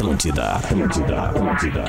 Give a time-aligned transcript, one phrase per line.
[0.00, 1.84] Atlântida, Atlântida, Atlântida.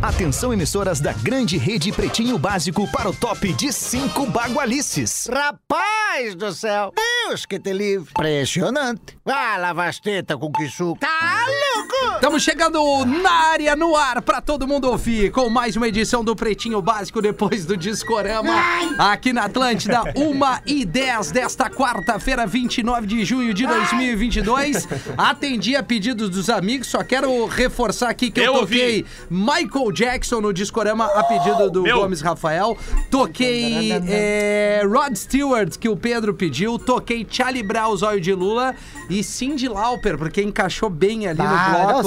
[0.00, 5.28] Atenção, emissoras da grande rede Pretinho Básico para o top de cinco bagualices.
[5.30, 6.94] Rapaz do céu!
[6.96, 8.08] Deus que te livre!
[8.12, 9.18] Impressionante!
[9.26, 10.98] Ah, lava as tetas com que suco!
[10.98, 11.44] Tá!
[12.16, 16.34] Estamos chegando na área, no ar, pra todo mundo ouvir, com mais uma edição do
[16.34, 18.52] Pretinho Básico depois do Discorama,
[18.98, 24.88] aqui na Atlântida, 1 e 10 desta quarta-feira, 29 de junho de 2022.
[25.16, 30.40] Atendi a pedidos dos amigos, só quero reforçar aqui que eu, Eu toquei Michael Jackson
[30.40, 32.00] no Discorama a pedido do Meu.
[32.00, 32.76] Gomes Rafael.
[33.10, 36.78] Toquei é, Rod Stewart, que o Pedro pediu.
[36.78, 38.74] Toquei Charlie Brown, Zóio de Lula.
[39.08, 42.02] E Cindy Lauper, porque encaixou bem ali no Ah, bloco.
[42.02, 42.05] não,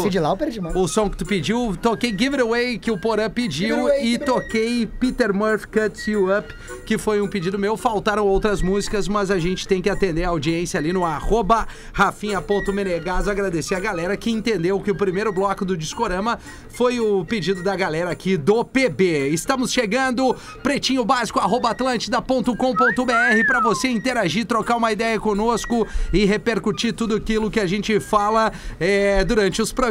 [0.75, 4.85] O som que tu pediu, toquei Give It Away, que o Porã pediu, e toquei
[4.85, 6.53] Peter Murphy Cuts You Up,
[6.85, 7.75] que foi um pedido meu.
[7.75, 13.29] Faltaram outras músicas, mas a gente tem que atender a audiência ali no arroba rafinha.menegaso.
[13.29, 17.75] Agradecer a galera que entendeu que o primeiro bloco do Discorama foi o pedido da
[17.75, 19.29] galera aqui do PB.
[19.29, 26.93] Estamos chegando, pretinho básico, arroba atlântida.com.br, pra você interagir, trocar uma ideia conosco e repercutir
[26.93, 29.88] tudo aquilo que a gente fala é, durante os programas.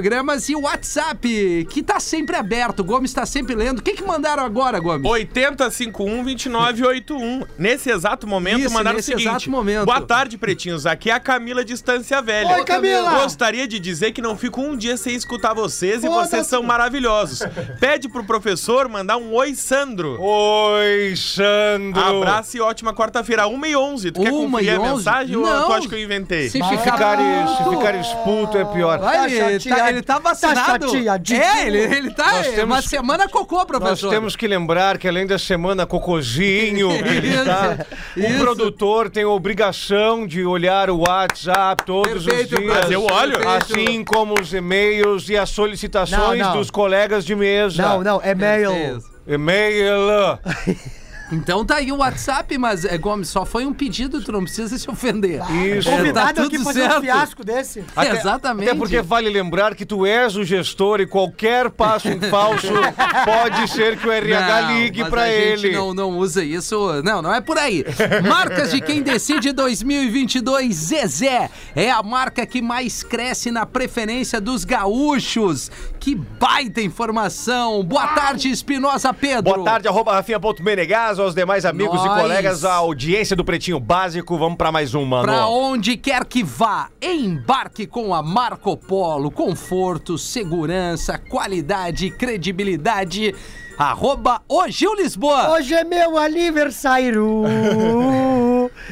[0.48, 2.80] E o WhatsApp, que tá sempre aberto.
[2.80, 3.80] O Gomes tá sempre lendo.
[3.80, 5.02] O que, que mandaram agora, Gomes?
[5.10, 7.46] 8051-2981.
[7.58, 9.28] Nesse exato momento, Isso, mandaram nesse o seguinte.
[9.30, 9.84] exato momento.
[9.86, 10.86] Boa tarde, pretinhos.
[10.86, 12.56] Aqui é a Camila de Estância Velha.
[12.56, 13.22] Oi, Camila!
[13.22, 17.40] Gostaria de dizer que não fico um dia sem escutar vocês e vocês são maravilhosos.
[17.80, 20.16] Pede pro professor mandar um oi, Sandro.
[20.20, 22.00] Oi, Sandro.
[22.00, 23.46] Abraço e ótima quarta-feira.
[23.48, 24.10] 1 e 11.
[24.12, 25.66] Tu quer Uma conferir a mensagem ou Não.
[25.66, 26.48] tu acha que eu inventei?
[26.48, 27.70] Se ficar se puto.
[27.76, 28.98] ficares puto é pior.
[28.98, 29.87] Vai, ele, chateado.
[29.88, 30.86] Tá, ele tá vacinado.
[30.86, 31.42] Tá chateadinho.
[31.42, 32.32] é, ele, ele tá.
[32.32, 34.10] Nós é temos uma que- semana cocô, Nós professor.
[34.10, 38.34] temos que lembrar que além da semana Cocozinho, que tá, Isso.
[38.36, 42.74] o produtor tem a obrigação de olhar o WhatsApp todos Perfeito, os dias.
[42.74, 43.48] Mas eu olho.
[43.48, 46.56] Assim como os e-mails e as solicitações Não, não.
[46.58, 47.82] dos colegas de mesa.
[47.82, 49.02] Não, não, é mail.
[49.26, 50.38] E-mail.
[51.30, 54.78] Então tá aí o WhatsApp, mas, é, Gomes, só foi um pedido, tu não precisa
[54.78, 55.40] se ofender.
[55.50, 55.88] Isso.
[55.88, 57.84] É, tá Convidado aqui tudo fazer um fiasco desse.
[57.94, 58.70] Até- Exatamente.
[58.70, 62.68] Até porque vale lembrar que tu és o gestor e qualquer passo em falso
[63.24, 65.56] pode ser que o RH Não, ligue mas pra a ele.
[65.58, 67.02] Gente não, não usa isso.
[67.02, 67.84] Não, não é por aí.
[68.26, 71.50] Marcas de quem decide 2022, Zezé.
[71.76, 75.70] É a marca que mais cresce na preferência dos gaúchos.
[76.00, 77.82] Que baita informação.
[77.84, 79.54] Boa tarde, Espinosa Pedro.
[79.54, 82.06] Boa tarde, arroba rafinha.menegas, aos demais amigos Nós.
[82.18, 84.36] e colegas, a audiência do Pretinho Básico.
[84.36, 85.24] Vamos pra mais um, mano.
[85.24, 89.30] Pra onde quer que vá, embarque com a Marco Polo.
[89.30, 93.34] Conforto, segurança, qualidade, credibilidade.
[93.78, 95.50] Arroba o Gil Lisboa.
[95.50, 97.44] Hoje é meu aniversário.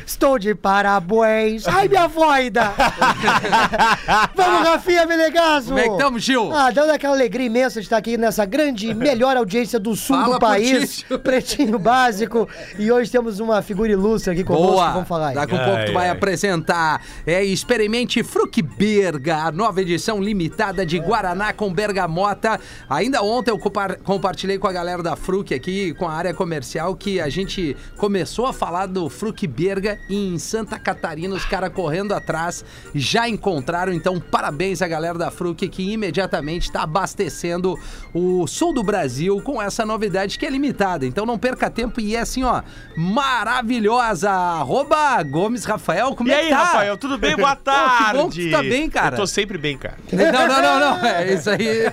[0.07, 1.67] Estou de parabéns.
[1.67, 2.73] Ai, minha voida.
[4.37, 5.67] Vamos, Rafinha Menegaso.
[5.69, 6.53] Como é que estamos, Gil?
[6.53, 10.17] Ah, dando aquela alegria imensa de estar aqui nessa grande e melhor audiência do sul
[10.17, 11.03] Fala do país.
[11.25, 12.49] Pretinho Básico.
[12.79, 14.73] E hoje temos uma figura ilustre aqui conosco.
[14.75, 14.93] Boa!
[14.93, 15.35] Vamos falar aí.
[15.35, 17.03] Daqui a pouco tu vai apresentar.
[17.27, 22.61] É, experimente Frucberga, a nova edição limitada de Guaraná com bergamota.
[22.89, 26.95] Ainda ontem eu compa- compartilhei com a galera da Fruc aqui, com a área comercial,
[26.95, 32.65] que a gente começou a falar do Frucberga em Santa Catarina, os caras correndo atrás,
[32.95, 33.93] já encontraram.
[33.93, 37.79] Então, parabéns à galera da Fruc que imediatamente está abastecendo
[38.15, 41.05] o sul do Brasil com essa novidade que é limitada.
[41.07, 42.63] Então não perca tempo e é assim, ó,
[42.97, 44.31] maravilhosa.
[44.31, 46.59] Arroba Gomes Rafael, como E é aí, que tá?
[46.65, 47.37] Rafael, tudo bem?
[47.37, 48.05] Boa tarde.
[48.11, 49.15] que bom que tu tá bem, cara.
[49.15, 49.97] Eu tô sempre bem, cara.
[50.13, 51.07] Não, não, não, não.
[51.07, 51.93] É isso aí.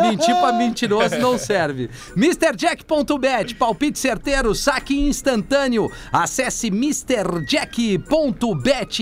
[0.00, 1.90] Mentir pra mentiroso não serve.
[2.16, 5.90] MrJack.bet, palpite certeiro, saque instantâneo.
[6.12, 7.31] Acesse MrJack.bet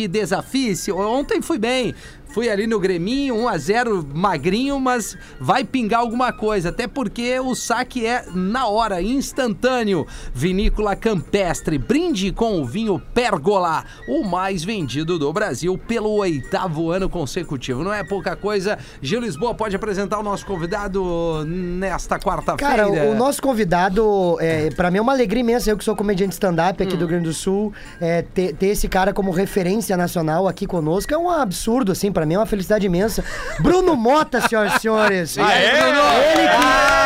[0.02, 0.92] e desafie-se.
[0.92, 1.94] Ontem fui bem.
[2.32, 6.70] Fui ali no Greminho, 1x0, magrinho, mas vai pingar alguma coisa.
[6.70, 10.06] Até porque o saque é na hora, instantâneo.
[10.32, 17.08] Vinícola Campestre, brinde com o vinho Pérgola, o mais vendido do Brasil pelo oitavo ano
[17.08, 17.82] consecutivo.
[17.82, 18.78] Não é pouca coisa.
[19.02, 22.76] Gil Lisboa pode apresentar o nosso convidado nesta quarta-feira.
[22.76, 26.32] Cara, o, nosso convidado, é, para mim é uma alegria imensa, eu que sou comediante
[26.32, 26.86] stand-up Hum.
[26.86, 30.66] aqui do Rio Grande do Sul, é, ter, ter esse cara como referência nacional aqui
[30.66, 33.24] conosco é um absurdo, assim, pra mim é uma felicidade imensa.
[33.60, 35.38] Bruno Mota, senhoras e senhores.
[35.38, 35.88] Ah, é?
[36.32, 36.99] Ele que...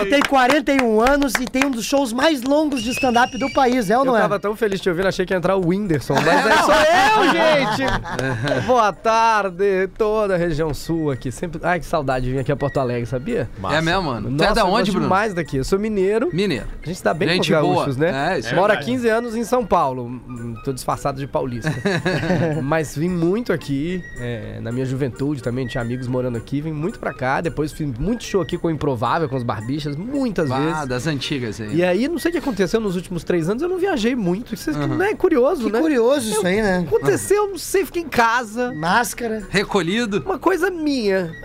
[0.00, 3.50] Ele que tem 41 anos e tem um dos shows mais longos de stand-up do
[3.52, 4.20] país, é ou Eu não é?
[4.22, 6.72] tava tão feliz de te ouvir, achei que ia entrar o Whindersson, mas é só
[6.82, 8.64] eu, gente!
[8.66, 11.30] Boa tarde, toda a região sul aqui.
[11.30, 11.60] Sempre...
[11.62, 13.48] Ai, que saudade de vir aqui a Porto Alegre, sabia?
[13.70, 14.28] É mesmo, mano.
[14.28, 15.06] tu Nossa, é da eu onde, Bruno?
[15.06, 15.56] demais daqui.
[15.56, 16.30] Eu sou mineiro.
[16.32, 16.66] Mineiro.
[16.82, 18.10] A gente tá bem Gente com os gaúchos, boa.
[18.10, 18.34] né?
[18.34, 18.90] É, isso é Moro há verdade.
[18.92, 20.20] 15 anos em São Paulo.
[20.64, 21.70] Tô disfarçado de paulista.
[22.62, 24.02] Mas vim muito aqui.
[24.18, 26.60] é, na minha juventude também, tinha amigos morando aqui.
[26.60, 27.40] Vim muito pra cá.
[27.40, 30.86] Depois fiz muito show aqui com o Improvável, com os Barbichas, muitas Ah, vezes.
[30.86, 31.76] das antigas aí.
[31.76, 34.54] E aí, não sei o que aconteceu nos últimos três anos, eu não viajei muito.
[34.54, 35.80] Isso não é curioso, Que né?
[35.80, 36.84] curioso isso aí, né?
[36.86, 38.72] Aconteceu, não sei, fiquei em casa.
[38.74, 39.46] Máscara.
[39.50, 40.22] Recolhido.
[40.24, 41.32] Uma coisa minha.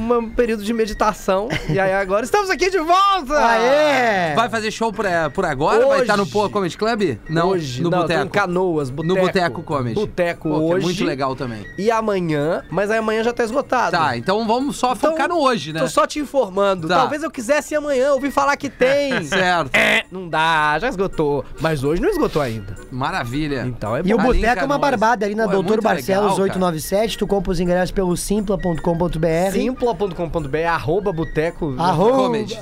[0.00, 1.48] Um, um- um período de meditação.
[1.68, 3.34] E aí agora estamos aqui de volta!
[3.38, 4.34] Aê!
[4.34, 5.78] Vai fazer show por, por agora?
[5.80, 6.00] Vai Hoje.
[6.02, 7.18] estar no Poa Comedy Club?
[7.28, 8.24] Não, hoje, no não, tô Boteco.
[8.24, 9.14] em Canoas, Boteco.
[9.14, 9.94] No Boteco Comedy.
[9.94, 10.84] Boteco Pô, é hoje.
[10.86, 11.64] muito legal também.
[11.78, 13.92] E amanhã, mas aí amanhã já tá esgotado.
[13.96, 15.80] Tá, então vamos só Então, focar no hoje, né?
[15.80, 16.88] Tô só te informando.
[16.88, 16.99] Tá.
[17.00, 19.22] Talvez eu quisesse amanhã, ouvi falar que tem.
[19.24, 19.74] Certo.
[19.74, 21.44] É, não dá, já esgotou.
[21.60, 22.76] Mas hoje não esgotou ainda.
[22.90, 23.64] Maravilha.
[23.66, 24.08] Então é bom.
[24.08, 24.80] E o Ali em Boteco é uma Canoas.
[24.80, 26.42] barbada ali na Pô, é Doutor muito Barcelos legal, cara.
[26.42, 27.18] 897.
[27.18, 29.52] Tu compra os ingressos pelo simpla.com.br.
[29.52, 31.74] Simpla.com.br, arroba boteco.
[31.78, 32.16] Arroba.
[32.16, 32.58] Comedy.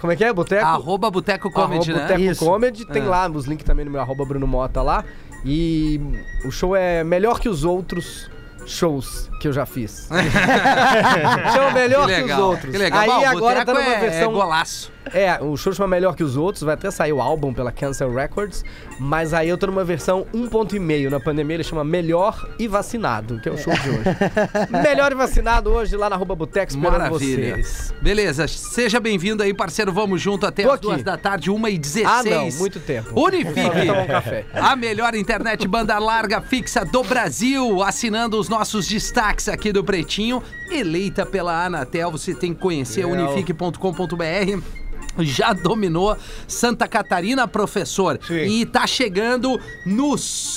[0.00, 0.32] Como é que é?
[0.32, 0.66] Boteco?
[0.66, 2.12] Arroba Boteco Comedy, arroba né?
[2.14, 2.44] Boteco Isso.
[2.44, 2.86] Comedy.
[2.86, 3.06] Tem É.
[3.06, 5.02] lá os links também no meu arroba Bruno Mota lá.
[5.46, 6.00] E
[6.44, 8.30] o show é melhor que os outros
[8.66, 10.08] shows que eu já fiz.
[11.54, 12.70] show melhor Que que, os outros.
[12.72, 13.00] Que legal.
[13.00, 14.30] Aí Bom, o agora tá numa é, versão...
[14.30, 14.93] é golaço.
[15.12, 18.12] É, o show chama Melhor que os Outros, vai até sair o álbum pela Cancel
[18.12, 18.64] Records,
[18.98, 23.48] mas aí eu tô numa versão 1.5, na pandemia ele chama Melhor e Vacinado, que
[23.48, 24.04] é o show de hoje.
[24.82, 27.56] Melhor e Vacinado hoje lá na Arroba Boteco esperando Maravilha.
[27.56, 27.94] vocês.
[28.00, 29.92] Beleza, seja bem-vindo aí, parceiro.
[29.92, 30.86] Vamos junto até Tô as aqui.
[30.86, 32.06] duas da tarde, uma e 16.
[32.06, 33.20] Ah, não, muito tempo.
[33.20, 33.60] Unifique.
[33.60, 34.60] Um.
[34.66, 40.42] A melhor internet banda larga fixa do Brasil, assinando os nossos destaques aqui do Pretinho,
[40.70, 42.10] eleita pela Anatel.
[42.10, 44.62] Você tem que conhecer unifique.com.br.
[45.24, 46.16] Já dominou
[46.46, 48.18] Santa Catarina, professor.
[48.26, 48.34] Sim.
[48.60, 50.14] E tá chegando no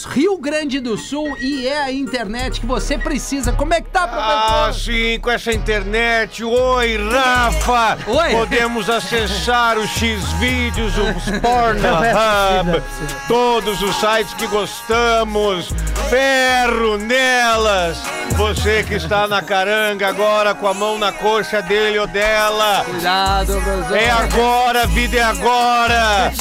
[0.09, 3.51] Rio Grande do Sul e é a internet que você precisa.
[3.51, 4.91] Como é que tá, Ah, professor?
[4.93, 6.43] sim, com essa internet.
[6.43, 7.97] Oi, Rafa!
[8.07, 8.31] Oi.
[8.31, 12.83] Podemos acessar os X-Vídeos, os Pornhub,
[13.27, 15.69] todos os sites que gostamos.
[16.09, 17.97] Ferro nelas!
[18.35, 22.83] Você que está na caranga agora com a mão na coxa dele ou dela.
[22.85, 23.97] Cuidado, professor.
[23.97, 26.31] É agora, a vida é agora!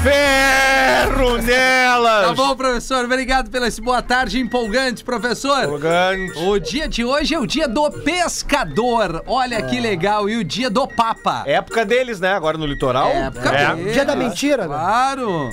[0.00, 2.28] Ferro nelas!
[2.28, 3.04] Tá bom, professor.
[3.04, 5.64] Obrigado pela esse boa tarde empolgante, professor.
[5.64, 6.38] Arrogante.
[6.38, 9.24] O dia de hoje é o dia do pescador.
[9.26, 10.28] Olha que legal.
[10.28, 11.42] E o dia do Papa.
[11.46, 12.32] Época deles, né?
[12.32, 13.08] Agora no litoral.
[13.08, 13.74] época É.
[13.74, 13.92] deles.
[13.92, 14.68] Dia da mentira, né?
[14.68, 15.50] Claro.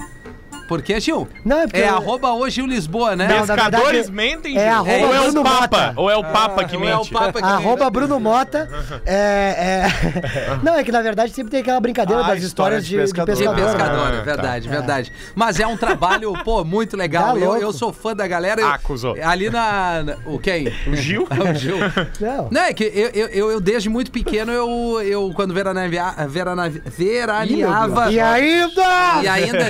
[0.67, 1.27] Por que, Gil?
[1.43, 3.27] Não, é porque- É arroba hoje o Lisboa, né?
[3.27, 4.71] Não, Pescadores verdade, mentem, é Gil?
[4.71, 5.59] arroba Ou é o Bruno Papa?
[5.61, 5.93] Mota.
[5.97, 7.11] Ou é o Papa que Não é o mente?
[7.11, 8.69] Papa que Arroba Bruno Mota.
[9.05, 10.59] É, é...
[10.63, 12.95] Não, é que na verdade sempre tem aquela brincadeira Ah, das história histórias de de,
[12.95, 13.35] de pescador.
[13.35, 13.55] pescador.
[13.55, 13.67] De né?
[13.67, 14.23] pescador, Ah, é tá.
[14.23, 15.13] verdade, verdade.
[15.35, 17.33] Mas é um trabalho, pô, muito legal.
[17.33, 18.61] Tá eu, eu sou fã da galera.
[18.61, 19.15] Eu- Ah, cuzou.
[19.23, 20.03] Ali na.
[20.03, 20.67] na- O quem?
[20.87, 21.23] O Gil?
[21.29, 21.77] o Gil.
[22.19, 22.47] Não.
[22.51, 26.69] Não, é que eu, eu, eu, eu, desde muito pequeno, eu, eu quando veranavia, verana,
[26.69, 28.11] veraneava.
[28.11, 29.21] E ainda?
[29.23, 29.67] E ainda,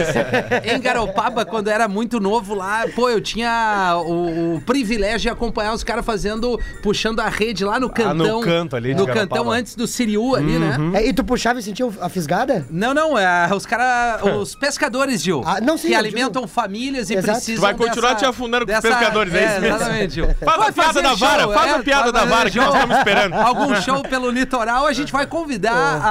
[0.75, 5.74] em Garopaba, quando era muito novo lá, pô, eu tinha o, o privilégio de acompanhar
[5.74, 8.41] os caras fazendo, puxando a rede lá no cantão.
[8.41, 10.77] canto ali de No cantão antes do Siriu ali, né?
[10.95, 12.65] É, e tu puxava e sentia a fisgada?
[12.69, 17.13] Não, não, é, os caras, os pescadores, Gil, Ah, não, sim, que alimentam famílias e
[17.13, 17.33] Exato.
[17.33, 19.75] precisam Tu vai continuar dessa- te afundando com os pescadores, é isso mesmo?
[19.75, 20.25] Exatamente, Gil.
[20.44, 22.56] Faz Vai a piada fazer da vara, show, faz é, a piada da vara que
[22.57, 22.65] show.
[22.65, 23.33] nós estamos esperando.
[23.35, 26.07] Algum show pelo litoral, a gente vai convidar a,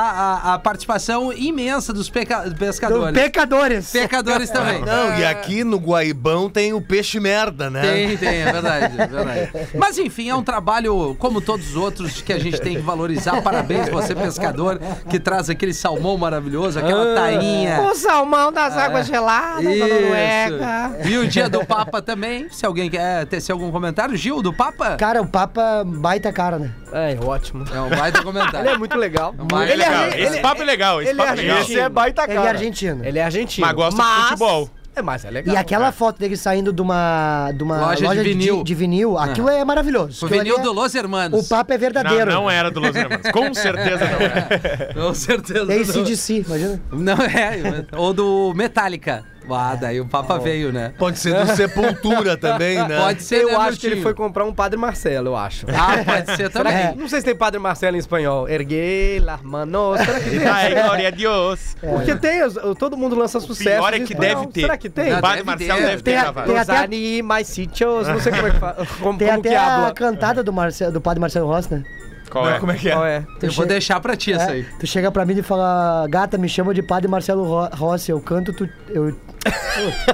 [0.50, 3.12] a- a participação imensa dos peca- Do pescadores.
[3.14, 3.90] pecadores.
[3.90, 4.61] Pecadores também.
[4.84, 7.82] Não, e aqui no Guaibão tem o peixe merda, né?
[7.82, 9.50] Tem, tem, é verdade, é verdade.
[9.74, 13.42] Mas enfim, é um trabalho como todos os outros que a gente tem que valorizar.
[13.42, 17.82] Parabéns você, pescador, que traz aquele salmão maravilhoso, aquela tainha.
[17.82, 20.96] O salmão das águas geladas da Noruega.
[21.00, 21.08] Isso.
[21.08, 22.48] E o dia do Papa também.
[22.50, 24.96] Se alguém quer tecer algum comentário, Gil, do Papa?
[24.96, 26.70] Cara, o Papa baita cara, né?
[26.92, 27.64] É, ótimo.
[27.74, 28.70] É um baita Ele comentário.
[28.70, 29.34] é muito legal.
[29.38, 31.36] um baita Ele é, Legal, ele, Esse papo é legal, esse ele papo é é
[31.36, 31.58] legal.
[31.62, 32.46] Esse é baita Ele cara.
[32.46, 33.04] é argentino.
[33.04, 33.66] Ele é argentino.
[33.66, 34.70] Mas gosta de futebol.
[34.94, 35.54] É, mas é legal.
[35.54, 38.62] E aquela foto dele saindo de uma, de uma Loja de vinil.
[38.62, 40.26] de vinil, aquilo é maravilhoso.
[40.26, 41.46] O vinil é- do Los Hermanos.
[41.46, 42.30] O papo é Não, verdadeiro.
[42.30, 43.30] não era do Los Hermanos.
[43.30, 44.92] Com certeza não era.
[44.94, 45.64] Com certeza.
[45.66, 46.82] Tem do- ACDC, imagina.
[46.92, 47.86] Não é.
[47.96, 49.24] Ou do Metallica.
[49.50, 50.92] Ah, daí o Papa veio, né?
[50.98, 52.98] Pode ser do Sepultura também, né?
[53.00, 55.66] Pode ser, Eu né, acho que ele foi comprar um Padre Marcelo, eu acho.
[55.68, 56.92] Ah, pode ser também.
[56.92, 58.48] que, não sei se tem Padre Marcelo em espanhol.
[58.48, 59.98] Ergue las manos.
[60.00, 60.46] Será que tem?
[60.46, 61.76] Ai, glória a Deus.
[61.80, 62.40] Porque tem,
[62.78, 63.76] todo mundo lança sucesso.
[63.82, 64.60] Pior é que deve ter.
[64.62, 65.10] Será que tem?
[65.10, 65.86] Não, O Padre deve Marcelo ter.
[65.86, 68.86] deve ter Tem até- animais sitios, não sei como é que fala.
[69.02, 69.92] Como, Tem como até que a habla.
[69.94, 71.82] cantada do, Marcelo, do padre Marcelo Rossi, né?
[72.30, 72.58] Qual é?
[72.58, 72.92] Como é que é?
[72.92, 73.26] Qual é?
[73.42, 74.66] Eu vou deixar pra ti essa É, aí.
[74.78, 78.20] tu chega pra mim e fala, gata, me chama de padre Marcelo Ro- Rossi, eu
[78.20, 78.68] canto, tu.
[78.88, 79.14] Eu,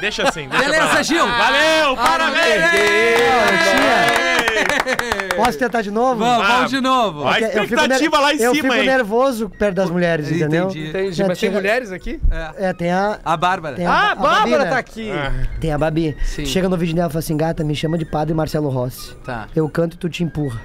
[0.01, 0.49] Deixa assim.
[0.49, 1.03] Deixa Beleza.
[1.03, 1.27] Gil.
[1.27, 2.63] Valeu, parabéns!
[5.37, 6.17] posso tentar de novo?
[6.21, 7.23] Vamos, Ah, vamos de novo.
[7.29, 8.87] eu fico expectativa lá em eu cima, fico hein?
[8.87, 10.65] nervoso perto das mulheres, entendeu?
[10.69, 10.89] Entendi.
[10.89, 11.13] Entendi.
[11.13, 12.21] Já Mas tem mulheres aqui?
[12.59, 13.19] É, tem a.
[13.25, 13.77] A Bárbara.
[13.77, 14.71] Tem Ah, a Babi, Bárbara né?
[14.71, 15.11] tá aqui.
[15.61, 16.17] Tem a Babi.
[16.25, 16.45] Sim.
[16.47, 19.15] Chega no vídeo dela e fala assim, gata, me chama de padre Marcelo Rossi.
[19.25, 19.47] Tá.
[19.55, 20.61] Eu canto e tu te empurra.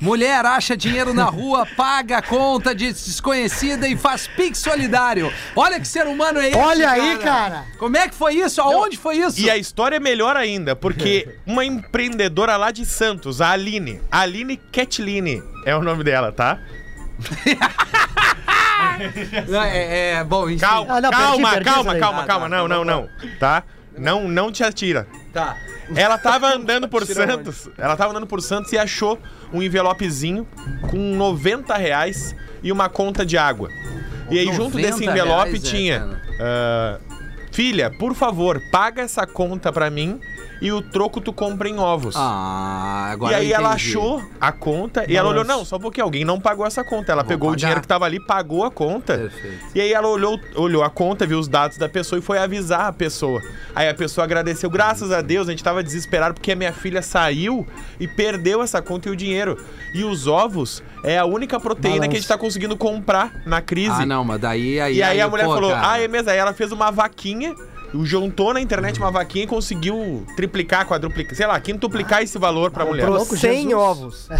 [0.00, 5.30] Mulher acha dinheiro na rua, paga a conta de desconhecida e faz pix solidário.
[5.54, 7.64] Olha que ser humano é esse, Olha aí, cara.
[7.78, 8.60] Como é que foi isso?
[8.62, 9.38] Aonde foi isso?
[9.38, 14.20] E a história é melhor ainda, porque uma empreendedora lá de Santos, a Aline, a
[14.20, 16.58] Aline Catlini é o nome dela, tá?
[19.48, 20.58] Não, É, é, bom, enfim.
[20.60, 22.00] Calma, Ah, não, perdi, calma, perdi calma, isso aí.
[22.00, 23.62] calma, Ah, calma, tá, não, tá, não, não, tá?
[23.98, 25.06] Não, não te atira.
[25.32, 25.56] Tá.
[25.94, 27.14] Ela tava andando por onde?
[27.14, 29.18] Santos, ela tava andando por Santos e achou
[29.52, 30.46] um envelopezinho
[30.90, 33.70] com 90 reais e uma conta de água.
[34.30, 36.20] E aí, junto 90 desse envelope reais, é, tinha: cara.
[36.40, 36.98] ah,
[37.52, 40.20] Filha, por favor, paga essa conta pra mim
[40.60, 42.14] e o troco tu compra em ovos.
[42.16, 43.90] Ah, agora e aí ela entendi.
[43.90, 47.12] achou a conta e ela olhou, não, só porque alguém não pagou essa conta.
[47.12, 47.58] Ela Vou pegou o pagar.
[47.58, 49.16] dinheiro que tava ali, pagou a conta.
[49.16, 49.64] Perfeito.
[49.74, 52.86] E aí ela olhou, olhou a conta, viu os dados da pessoa e foi avisar
[52.86, 53.40] a pessoa.
[53.74, 57.02] Aí a pessoa agradeceu, graças a Deus, a gente tava desesperado porque a minha filha
[57.02, 57.66] saiu
[57.98, 59.56] e perdeu essa conta e o dinheiro.
[59.94, 64.02] E os ovos é a única proteína que a gente tá conseguindo comprar na crise.
[64.02, 64.80] Ah, não, mas daí...
[64.80, 65.90] aí E aí, a mulher pô, falou, cara.
[65.92, 66.30] ah, é mesmo.
[66.30, 67.54] Aí ela fez uma vaquinha,
[68.04, 72.84] juntou na internet uma vaquinha e conseguiu triplicar, quadruplicar, sei lá, quintuplicar esse valor pra
[72.84, 73.08] mulher.
[73.08, 73.74] Louco, 100 Jesus.
[73.74, 74.28] ovos.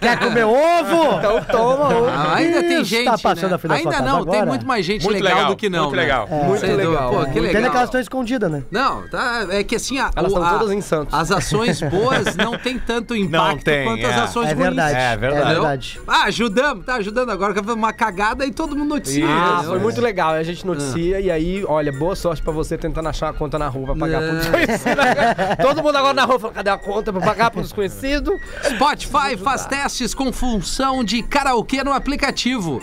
[0.00, 1.18] Quer comer ovo?
[1.18, 2.06] Então toma ovo.
[2.08, 3.58] Ah, ainda tem Isso, gente, tá passando né?
[3.68, 4.46] a Ainda não, casa tem agora?
[4.46, 6.02] muito mais gente Muito legal, legal, do que não, muito né?
[6.02, 6.28] legal.
[6.28, 6.88] Muito Sem dúvida.
[6.90, 7.10] legal.
[7.10, 7.72] Pô, Muito que Pena que legal.
[7.76, 8.62] elas estão escondidas, né?
[8.70, 11.14] Não, tá, é que assim, a, Elas o- estão a- todas em Santos.
[11.14, 14.12] as ações boas não tem tanto impacto tem, quanto é.
[14.12, 14.64] as ações É ruins.
[14.66, 14.96] verdade.
[14.98, 15.42] É verdade.
[15.42, 16.00] É verdade.
[16.06, 19.26] Ah, ajudamos, tá ajudando agora, que foi uma cagada e todo mundo noticia.
[19.28, 20.32] Ah, foi muito legal.
[20.32, 23.68] A gente noticia e aí, olha, boa sorte pra você tentando achar uma conta na
[23.68, 24.28] rua pra pagar É.
[24.28, 24.96] pro desconhecido.
[25.62, 28.38] Todo mundo agora na rua falou, cadê a conta pra pagar pro desconhecido?
[28.64, 32.80] Spotify faz testes com função de karaokê no aplicativo.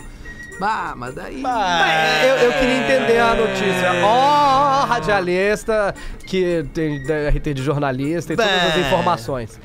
[0.61, 1.41] Ah, mas daí.
[1.41, 3.93] Eu, eu queria entender a notícia.
[4.03, 5.95] Ó, radialista,
[6.27, 8.79] que tem da RT de jornalista e todas as Bah.
[8.79, 9.59] informações.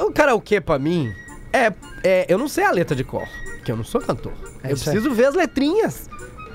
[0.00, 1.12] O karaokê, pra mim,
[1.52, 1.70] é,
[2.02, 2.24] é.
[2.30, 4.32] Eu não sei a letra de cor, porque eu não sou cantor.
[4.64, 4.94] É eu isso aí.
[4.96, 6.08] preciso ver as letrinhas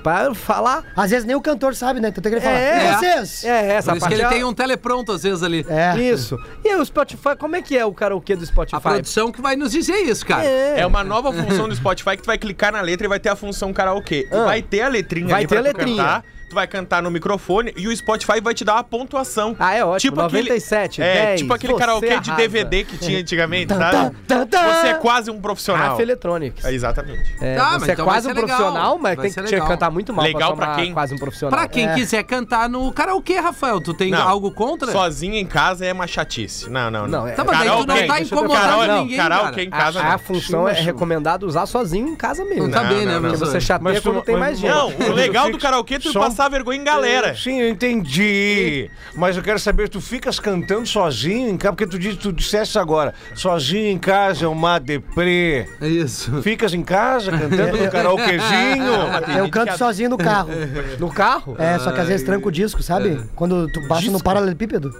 [0.04, 0.84] pra falar.
[0.94, 2.08] Às vezes nem o cantor sabe, né?
[2.08, 2.54] Então tem que falar.
[2.56, 2.90] É.
[2.92, 3.44] E vocês?
[3.44, 5.66] É, essa Por isso que ele é- tem um telepronto às vezes ali.
[5.68, 5.98] É.
[5.98, 6.38] Isso.
[6.62, 8.76] E aí, o Spotify, como é que é o karaokê do Spotify?
[8.76, 10.44] A produção que vai nos dizer isso, cara.
[10.44, 13.30] É uma nova função do Spotify que tu vai clicar na letra e vai ter
[13.30, 14.28] a função karaokê.
[14.30, 14.44] E Ah.
[14.44, 15.96] vai ter a letrinha Vai ali ter pra a tu letrinha.
[16.04, 16.24] cantar.
[16.48, 19.56] Tu vai cantar no microfone e o Spotify vai te dar uma pontuação.
[19.58, 20.16] Ah, é ótimo.
[20.16, 22.34] 97, É, 10, tipo aquele karaokê de arrasa.
[22.36, 24.16] DVD que tinha antigamente, sabe?
[24.28, 25.90] Você é quase um profissional.
[25.90, 26.64] Rafa Electronics.
[26.64, 27.34] É, exatamente.
[27.40, 28.44] É, Tá, mas você é então vai quase um legal.
[28.46, 29.68] profissional, mas Vai tem que tinha que legal.
[29.68, 30.92] cantar muito mal Legal pra tomar quem?
[30.92, 31.58] quase um profissional.
[31.58, 31.94] Pra quem É.
[31.94, 34.28] quiser cantar no karaokê, Rafael, tu tem Não.
[34.28, 34.90] algo contra?
[34.92, 36.68] Sozinho em casa é uma chatice.
[36.70, 37.20] Não, não, não.
[37.22, 39.00] Não, é- Tá, mas tu não tá incomodando não.
[39.02, 40.18] ninguém, Karaokê em casa a, a não.
[40.18, 42.64] função é recomendado usar sozinho em casa mesmo.
[42.64, 43.18] Não tá bem, né.
[43.20, 44.70] Porque você chateia quando tem mais gente.
[44.70, 47.34] Não, o legal do karaokê é tu passar vergonha em galera.
[47.36, 48.90] Sim, eu entendi.
[49.14, 52.76] Mas eu quero saber, tu ficas cantando sozinho em casa, porque tu, disse, tu disseste
[52.76, 55.66] agora, sozinho em casa é uma deprê.
[55.80, 56.42] É isso.
[56.42, 59.38] Ficas em casa cantando no karaokezinho.
[59.38, 60.50] Eu canto sozinho no carro.
[60.98, 61.56] No carro?
[61.58, 63.20] É, só que às vezes tranca o disco, sabe?
[63.36, 64.92] Quando tu baixa no paralelepípedo.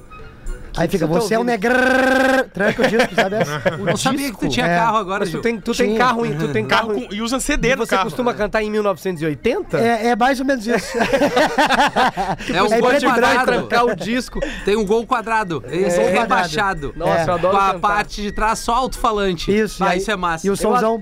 [0.77, 3.63] Aí fica, você tá você é um negrrr, tranca o disco, sabe essa?
[3.79, 4.77] Não sabia que tu tinha É.
[4.77, 7.15] carro agora, Mas tu tem, tu tem carro, em- tu tem carro, Carro em- com-
[7.15, 8.05] e usa CD no Você carro.
[8.05, 9.79] costuma cantar em 1980?
[9.79, 10.99] É, é mais ou menos isso.
[12.53, 13.45] É um É gol e quadrado.
[13.45, 14.41] trancar o disco.
[14.65, 15.63] Tem um gol quadrado.
[15.69, 16.93] Esse Gol é rebaixado.
[16.97, 17.29] Nossa, É.
[17.29, 17.79] eu adoro Com a cantar.
[17.81, 19.51] parte de trás só alto-falante.
[19.55, 19.83] Isso.
[19.85, 20.47] Ah, aí- isso é massa.
[20.47, 21.01] E o somzão...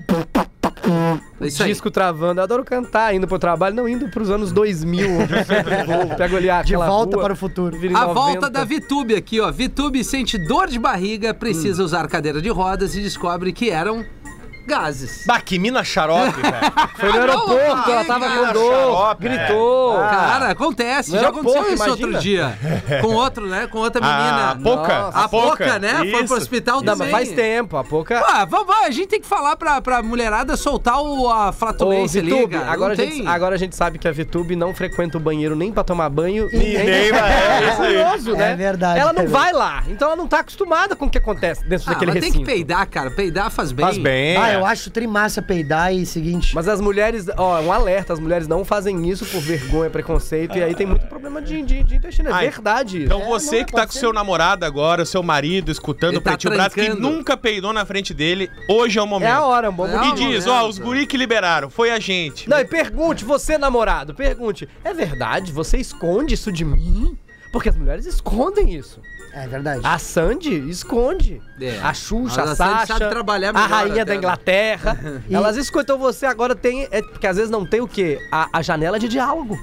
[1.41, 1.69] É isso aí.
[1.69, 2.39] disco travando.
[2.39, 5.09] Eu adoro cantar, indo pro trabalho, não indo pros anos 2000.
[5.21, 7.75] onde eu sempre vou, Pego ali De volta rua, para o futuro.
[7.77, 8.13] A 90.
[8.13, 9.51] volta da Vitube aqui, ó.
[9.51, 11.85] Vitube sente dor de barriga, precisa Hum.
[11.85, 14.05] usar cadeira de rodas e descobre que eram
[14.65, 15.23] gases.
[15.25, 16.55] Bah, que mina xarope, velho.
[16.95, 19.97] Foi no Ah, não, aeroporto, ela tava cara, com dor, xarope, gritou.
[19.99, 21.11] Cara, acontece.
[21.11, 22.07] no Já aeroporto, aconteceu isso imagina.
[22.07, 22.57] outro dia.
[23.01, 23.67] Com outro, né?
[23.67, 24.07] Com outra A
[24.57, 24.75] menina.
[24.77, 24.99] Poca.
[25.01, 25.19] Nossa.
[25.19, 25.93] A Poca, né?
[25.97, 26.33] Foi pro Isso.
[26.35, 27.11] hospital Não, também.
[27.11, 28.19] mas faz tempo, a pouca.
[28.25, 31.53] Ah, vamos, vamos, a gente tem que falar pra, pra mulherada soltar o, a Ô,
[31.53, 32.71] flatulência ali, Vitube, cara.
[32.71, 33.27] agora, a Não gente, tem.
[33.27, 36.47] agora a gente sabe que a Vitube não frequenta o banheiro nem pra tomar banho
[36.51, 37.93] e nem, nem vai- é isso aí.
[37.95, 38.51] curioso, né?
[38.51, 41.17] É verdade, Ela não é vai lá, então ela não tá acostumada com o que
[41.17, 42.45] acontece dentro Ah, daquele mas tem recinto.
[42.45, 43.11] que peidar, cara.
[43.11, 43.85] Peidar faz bem.
[43.85, 44.37] Faz bem.
[44.37, 46.53] Ah, eu acho trimassa peidar e seguinte.
[46.55, 50.63] Mas as mulheres, ó, um alerta, as mulheres não fazem isso por vergonha, preconceito, e
[50.63, 52.29] aí tem muito problema de, de, de intestino.
[52.29, 53.05] É Ai, verdade isso.
[53.05, 56.21] Então É, você não, que tá com seu namorado agora, seu marido, escutando Ele o
[56.21, 59.29] tá Pretinho Básico, que nunca peidou na frente dele, hoje é o momento.
[59.29, 60.49] É a hora, é um bom É E diz, momento.
[60.49, 62.49] ó, os guri que liberaram, foi a gente.
[62.49, 65.51] Não, e pergunte, você namorado, pergunte, é verdade?
[65.51, 67.17] Você esconde isso de mim?
[67.51, 68.99] Porque as mulheres escondem isso.
[69.35, 69.81] É verdade.
[69.83, 71.41] A Sandy esconde.
[71.59, 71.79] É.
[71.81, 74.15] A Xuxa, Mas a Sasha, sabe trabalhar a rainha até, da?
[74.15, 74.99] Inglaterra.
[75.29, 76.87] E- Elas escutam você agora tem.
[76.91, 78.19] É, porque às vezes não tem o quê?
[78.31, 79.57] A, a janela de diálogo.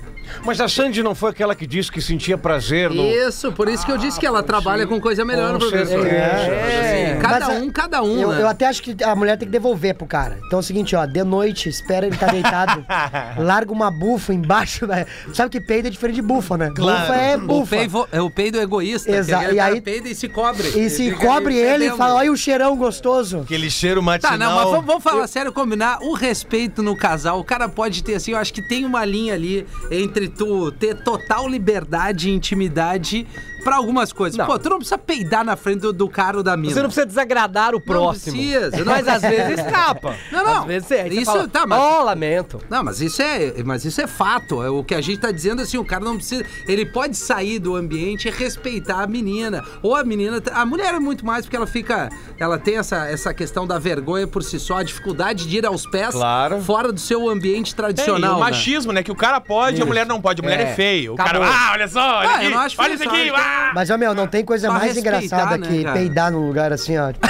[0.44, 3.02] Mas a Sandy não foi aquela que disse que sentia prazer no.
[3.02, 6.02] Isso, por isso que eu disse que ela trabalha com coisa melhor, Com professor.
[6.02, 6.14] certeza.
[6.54, 7.12] É.
[7.12, 8.42] Assim, cada Mas, um, cada um, eu, né?
[8.42, 10.38] eu até acho que a mulher tem que devolver pro cara.
[10.46, 12.84] Então é o seguinte, ó, de noite, espera ele tá deitado,
[13.42, 15.04] larga uma bufa embaixo, né?
[15.34, 16.70] Sabe que peido é diferente de bufa, né?
[16.70, 17.76] Bufa é O, bufa.
[17.76, 19.10] peido, é o peido egoísta.
[19.10, 20.68] Exato, e aí- peida e se cobre.
[20.68, 21.96] E se fica cobre ele e fedendo.
[21.96, 23.40] fala, olha o cheirão gostoso.
[23.40, 24.32] Aquele cheiro matinal.
[24.32, 27.38] Tá, não, mas vamos, vamos falar sério, combinar o respeito no casal.
[27.40, 31.02] O cara pode ter, assim, eu acho que tem uma linha ali entre tu ter
[31.02, 33.26] total liberdade e intimidade
[33.60, 34.36] pra algumas coisas.
[34.38, 34.46] Não.
[34.46, 36.72] Pô, tu não precisa peidar na frente do, do cara ou da mina.
[36.74, 38.36] Você não precisa desagradar o próximo.
[38.36, 40.16] precisa, não mas às vezes escapa.
[40.30, 40.60] Não, não.
[40.60, 41.08] Às vezes é.
[41.08, 42.60] Isso, fala, tá, mas- Ó, lamento.
[42.70, 44.62] Não, mas isso é, mas isso é fato.
[44.62, 47.58] É o que a gente tá dizendo assim, o cara não precisa, ele pode sair
[47.58, 51.56] do ambiente e respeitar a menina, ou a menina, a mulher é muito mais porque
[51.56, 55.58] ela fica, ela tem essa, essa questão da vergonha por si só, a dificuldade de
[55.58, 56.60] ir aos pés Claro.
[56.60, 58.32] fora do seu ambiente É, e tradicional.
[58.32, 58.40] o né?
[58.40, 59.02] machismo, né?
[59.02, 60.40] Que o cara pode e a mulher não pode.
[60.40, 60.74] A mulher é, É.
[60.74, 61.12] feio.
[61.12, 61.40] O Acabou.
[61.42, 63.30] cara, ah, olha só, olha Ah, aqui, eu não acho olha isso aqui.
[63.30, 63.49] ah!
[63.74, 65.96] Mas, ó, meu, não tem coisa Só mais engraçada né, que cara?
[65.96, 67.12] peidar num lugar assim, ó.
[67.12, 67.26] Tipo,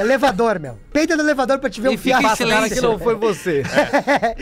[0.00, 0.78] elevador, meu.
[0.90, 2.48] Peida no elevador pra te ver E um fica em silêncio.
[2.48, 3.62] Cara que não foi você.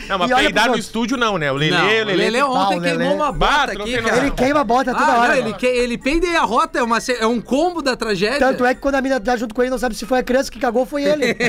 [0.08, 1.50] Não, mas E peidar no estúdio não, né?
[1.50, 2.14] O Lelê, Não, o o Lelê.
[2.14, 3.14] Lelê Ah, ontem queimou Lelê.
[3.14, 4.16] uma bota aqui, cara.
[4.18, 5.28] Ele queima a bota toda Ah, hora.
[5.34, 8.38] não, ele, que, ele peida e a rota, é, uma, é um combo da tragédia.
[8.38, 10.22] Tanto é que quando a mina tá junto com ele, não sabe se foi a
[10.22, 11.36] criança que cagou ou foi ele.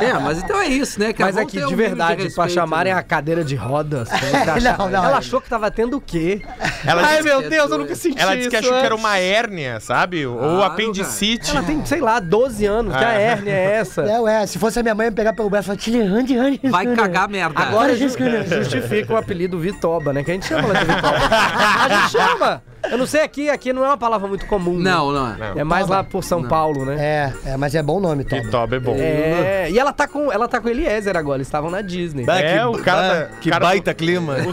[0.00, 1.12] É, mas então é isso, né?
[1.12, 1.26] cara?
[1.32, 2.98] Mas Vamos aqui, de verdade, pra respeito, chamarem né?
[2.98, 4.08] a cadeira de rodas.
[4.78, 5.14] Não, ela é.
[5.14, 6.42] achou que tava tendo o quê?
[6.86, 10.26] Ai, meu Deus, eu nunca senti Ela disse que achou que era uma hérnia, sabe?
[10.26, 11.50] Ou Claro, apendicite.
[11.50, 12.96] Ela tem, sei lá, 12 anos.
[12.96, 14.02] Que a hérnia é essa?
[14.02, 16.04] É, ué, se fosse a minha mãe, eu ia pegar pelo braço e falar, tira,
[16.04, 16.60] ande, ande.
[16.64, 17.60] Vai cagar merda.
[17.60, 20.22] Agora justifica o apelido Vitoba, né?
[20.22, 21.18] Que a gente chama ela de Vitoba.
[21.18, 22.62] a gente chama!
[22.90, 24.78] Eu não sei aqui, aqui não é uma palavra muito comum.
[24.78, 24.90] né?
[24.90, 25.36] Não, não.
[25.56, 26.96] É mais lá por São Paulo, né?
[26.98, 28.40] É, é, mas é bom nome, Tom.
[28.50, 28.96] Toba é bom.
[28.98, 32.24] É, e ela tá com ela tá com Eliezer agora, eles estavam na Disney.
[32.28, 34.36] É, que, o cara que cara- baita clima.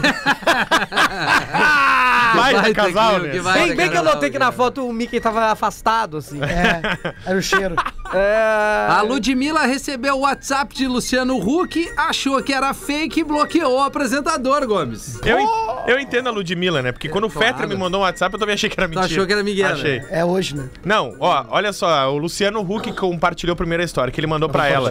[2.34, 3.32] Baita Baita casal, clima, né?
[3.32, 6.40] que baita Bem, bem que eu notei que na foto o Mickey tava afastado, assim.
[6.42, 6.80] É,
[7.24, 7.76] era o cheiro.
[8.14, 8.86] É...
[8.90, 13.82] A Ludmilla recebeu o WhatsApp de Luciano Huck, achou que era fake e bloqueou o
[13.82, 15.18] apresentador, Gomes.
[15.24, 15.48] Eu, en-
[15.88, 16.92] eu entendo a Ludmilla, né?
[16.92, 17.48] Porque quando o Claro.
[17.48, 19.06] Fetter me mandou um WhatsApp, eu também achei que era mentira.
[19.06, 19.72] achou que era Miguel, né?
[19.74, 20.02] Achei.
[20.10, 20.68] É hoje, né?
[20.84, 24.68] Não, ó, olha só, o Luciano Huck compartilhou a primeira história que ele mandou pra
[24.68, 24.90] ela.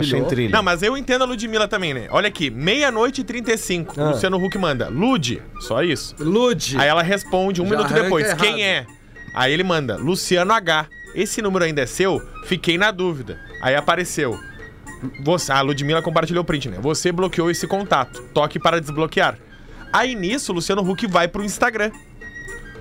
[0.52, 2.08] Não, mas eu entendo a Ludmilla também, né?
[2.12, 3.96] Olha aqui, meia-noite e 35.
[4.00, 4.10] Ah.
[4.12, 6.16] Luciano Huck manda, Lude, só isso.
[6.20, 6.78] Lude.
[6.78, 8.40] Aí ela responde um Já minuto depois, errado.
[8.42, 8.86] quem é?
[9.36, 10.88] Aí ele manda, Luciano H.
[11.16, 12.22] Esse número ainda é seu?
[12.46, 13.40] Fiquei na dúvida.
[13.62, 14.40] Aí apareceu.
[15.24, 16.78] Você, a Ludmilla compartilhou o print, né?
[16.82, 18.22] Você bloqueou esse contato.
[18.34, 19.38] Toque para desbloquear.
[19.92, 21.92] Aí nisso, o Luciano Huck vai pro Instagram.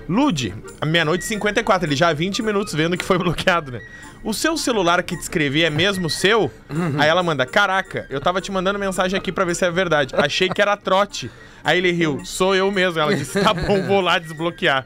[0.07, 3.81] Lude, a meia-noite e 54, ele já há 20 minutos vendo que foi bloqueado, né?
[4.23, 6.51] O seu celular que te escrevi é mesmo seu?
[6.97, 10.13] Aí ela manda, caraca, eu tava te mandando mensagem aqui pra ver se é verdade.
[10.17, 11.29] Achei que era trote.
[11.63, 12.99] Aí ele riu, sou eu mesmo.
[12.99, 14.85] Ela disse, tá bom, vou lá desbloquear.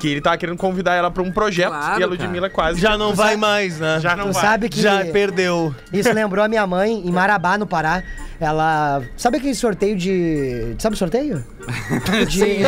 [0.00, 2.80] Que ele tava querendo convidar ela pra um projeto Claro, e a Ludmilla quase...
[2.80, 4.00] Já não vai mais, né?
[4.00, 4.42] Já não Tu vai.
[4.42, 5.74] sabe que Já perdeu.
[5.92, 8.02] isso lembrou a minha mãe em Marabá, no Pará.
[8.40, 9.02] Ela.
[9.18, 10.74] Sabe aquele sorteio de.
[10.78, 11.44] Sabe o sorteio?
[12.26, 12.62] De...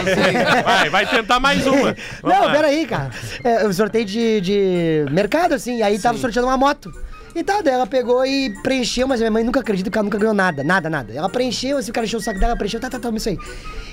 [0.62, 1.96] Vai, vai tentar mais uma.
[2.22, 2.52] Vamos Não, lá.
[2.52, 3.10] peraí, cara.
[3.42, 6.92] É, o sorteio de, de mercado, assim, e aí tava sorteando uma moto.
[7.34, 10.18] E tá, daí ela pegou e preencheu, mas minha mãe nunca acredita que ela nunca
[10.18, 11.12] ganhou nada, nada, nada.
[11.12, 13.28] Ela preencheu, assim, o cara encheu o saco dela, ela preencheu, tá, tá, tá, isso
[13.28, 13.38] aí.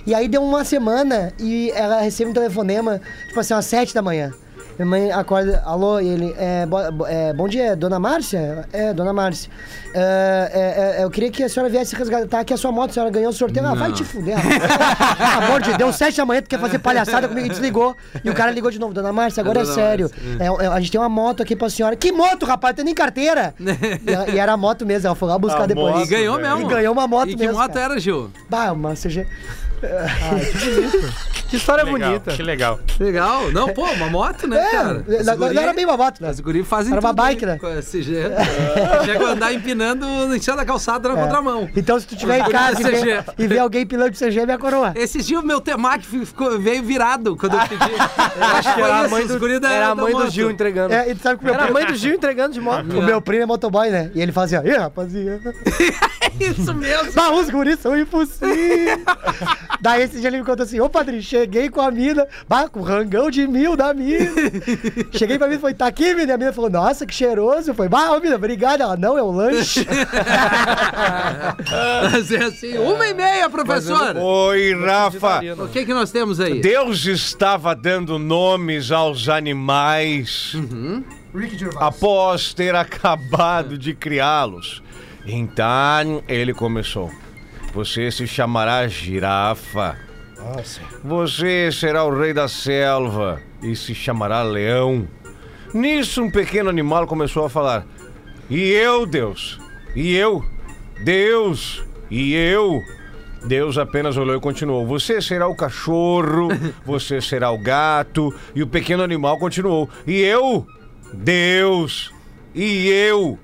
[0.05, 4.01] E aí deu uma semana e ela recebe um telefonema, tipo assim, às sete da
[4.01, 4.33] manhã.
[4.79, 8.65] Minha mãe acorda, alô, e ele, é, bo- é, bom dia, dona Márcia?
[8.71, 9.51] É, dona Márcia.
[9.93, 12.93] É, é, é, eu queria que a senhora viesse resgatar aqui a sua moto, a
[12.93, 13.65] senhora ganhou o sorteio.
[13.67, 14.37] Ah, vai te fuder.
[14.41, 17.93] Pelo amor de Deus, sete da manhã, tu quer fazer palhaçada comigo e desligou.
[18.23, 20.09] E o cara ligou de novo, dona Márcia, agora é, Dona sério.
[20.39, 21.97] É, é, a gente tem uma moto aqui pra senhora.
[21.97, 22.71] Que moto, rapaz?
[22.71, 23.53] Não tem nem carteira.
[23.59, 26.07] e, ela- e era a moto mesmo, ela foi lá buscar A depois.
[26.07, 26.61] E ganhou mesmo.
[26.61, 27.85] E ganhou uma moto E que mesmo, moto cara.
[27.95, 28.31] era, Gil?
[28.49, 29.27] Bah, uma CG.
[31.49, 32.31] Que história Legal, bonita.
[32.33, 32.79] Que legal.
[32.99, 33.51] Legal.
[33.51, 34.93] Não, pô, uma moto, né, É, cara?
[35.07, 36.29] Não, não guri- era bem uma moto, né?
[36.29, 37.57] Os guri fazem Era uma bike, né?
[37.57, 38.35] com esse jeito.
[39.03, 41.67] Chega a andar empinando em cima da calçada na contramão.
[41.75, 44.45] Então, se tu tiver em casa e ver, e ver alguém pilando de CG, é
[44.45, 44.93] minha coroa.
[44.95, 47.89] Esses dias o meu temaki ficou, veio virado quando eu pedi.
[48.39, 50.29] Eu acho que Era a mãe do, guri da- era a mãe do.
[50.29, 50.93] Gil entregando.
[50.93, 52.85] É, e tu sabe que meu Era a mãe do Gil entregando de moto.
[52.97, 54.11] o meu primo é motoboy, né?
[54.13, 55.53] E ele fazia, ih, rapaziada.
[56.39, 57.11] Isso mesmo.
[57.13, 58.99] Bah, os guris são impossíveis.
[59.81, 62.79] Daí esse dia ele me contou assim, ô padrinho, cheguei com a mina, bah, com
[62.79, 64.31] o rangão de mil da mina.
[65.13, 66.31] cheguei pra mim e falei, tá aqui, mina?
[66.31, 67.71] E a mina falou, nossa, que cheiroso.
[67.71, 68.83] Eu falei, bah, ô mina, obrigada.
[68.83, 69.85] Ela, não, é um lanche.
[72.11, 74.17] Mas é assim, uma e meia, professor.
[74.17, 75.41] Oi, Rafa.
[75.63, 76.61] O que que nós temos aí?
[76.61, 80.53] Deus estava dando nomes aos animais
[81.77, 84.81] após ter acabado de criá-los.
[85.25, 87.11] Então ele começou.
[87.73, 89.97] Você se chamará girafa.
[91.03, 95.07] Você será o rei da selva e se chamará leão.
[95.73, 97.85] Nisso, um pequeno animal começou a falar:
[98.49, 99.59] E eu, Deus?
[99.95, 100.43] E eu?
[101.03, 101.83] Deus?
[102.09, 102.81] E eu?
[103.45, 106.47] Deus apenas olhou e continuou: Você será o cachorro,
[106.83, 108.33] você será o gato.
[108.55, 110.65] E o pequeno animal continuou: E eu?
[111.13, 112.11] Deus?
[112.53, 113.37] E eu?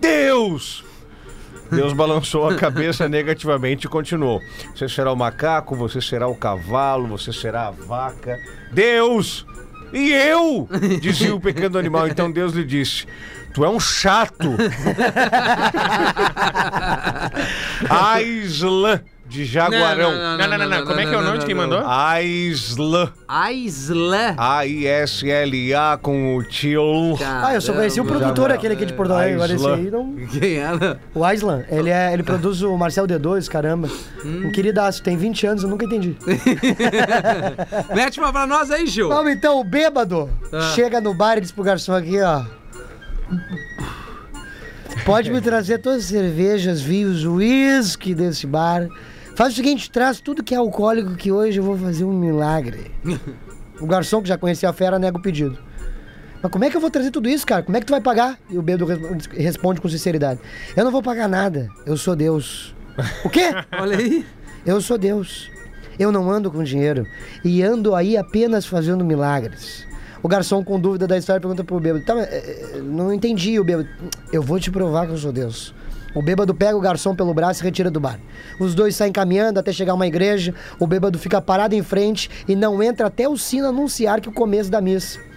[0.00, 0.84] Deus?
[1.70, 4.40] Deus balançou a cabeça negativamente e continuou:
[4.74, 8.38] Você será o macaco, você será o cavalo, você será a vaca.
[8.72, 9.46] Deus!
[9.92, 10.68] E eu?
[11.00, 12.06] Dizia o pequeno animal.
[12.06, 13.06] Então Deus lhe disse:
[13.52, 14.54] Tu é um chato.
[17.88, 19.00] Aislan
[19.30, 20.10] de Jaguarão.
[20.12, 20.84] Não, não, não, não.
[20.84, 21.80] Como é que é o nome de quem mandou?
[21.86, 23.12] Aislan.
[23.28, 24.34] Aislan.
[24.36, 27.16] A-I-S-L-A com o tio.
[27.24, 29.34] ah, eu só conheci o produtor, aquele aqui de Porto Alegre.
[29.34, 30.14] Agora esse aí não...
[30.26, 31.00] Quem era?
[31.14, 33.88] O Aislan, ele, é, ele produz o Marcel D2, caramba.
[34.24, 34.48] Hum.
[34.48, 36.16] Um queridaço, tem 20 anos, eu nunca entendi.
[37.94, 39.08] Mete uma pra nós aí, Gil.
[39.08, 40.72] Vamos então, o bêbado Ah.
[40.74, 42.42] chega no bar e diz pro garçom aqui, ó.
[45.04, 48.88] Pode me trazer todas as cervejas, vinhos, uísque desse bar.
[49.40, 52.90] Faz o seguinte, traz tudo que é alcoólico que hoje eu vou fazer um milagre.
[53.80, 55.58] o garçom, que já conhecia a fera, nega o pedido.
[56.42, 57.62] Mas como é que eu vou trazer tudo isso, cara?
[57.62, 58.38] Como é que tu vai pagar?
[58.50, 60.40] E o res- responde com sinceridade.
[60.76, 62.74] Eu não vou pagar nada, eu sou Deus.
[63.24, 63.44] O quê?
[63.80, 64.26] Olha aí.
[64.66, 65.50] Eu sou Deus.
[65.98, 67.06] Eu não ando com dinheiro.
[67.42, 69.86] E ando aí apenas fazendo milagres.
[70.22, 73.64] O garçom, com dúvida da história, pergunta pro bêbado: tá, eh, eh, não entendi o
[73.64, 73.88] bêbado.
[74.30, 75.74] Eu vou te provar que eu sou Deus.
[76.14, 78.18] O bêbado pega o garçom pelo braço e retira do bar.
[78.58, 80.54] Os dois saem caminhando até chegar a uma igreja.
[80.78, 84.32] O bêbado fica parado em frente e não entra até o sino anunciar que o
[84.32, 85.29] começo da missa.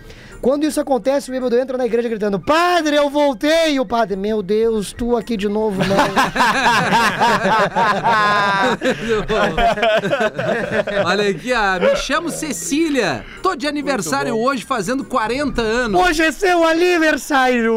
[0.44, 3.76] Quando isso acontece, o bêbado entra na igreja gritando: Padre, eu voltei!
[3.76, 5.96] E o padre, meu Deus, tu aqui de novo, não.
[11.06, 11.80] Olha aqui, ó.
[11.80, 13.24] Me chamo Cecília.
[13.42, 16.02] Tô de aniversário hoje, fazendo 40 anos.
[16.02, 17.74] Hoje é seu aniversário!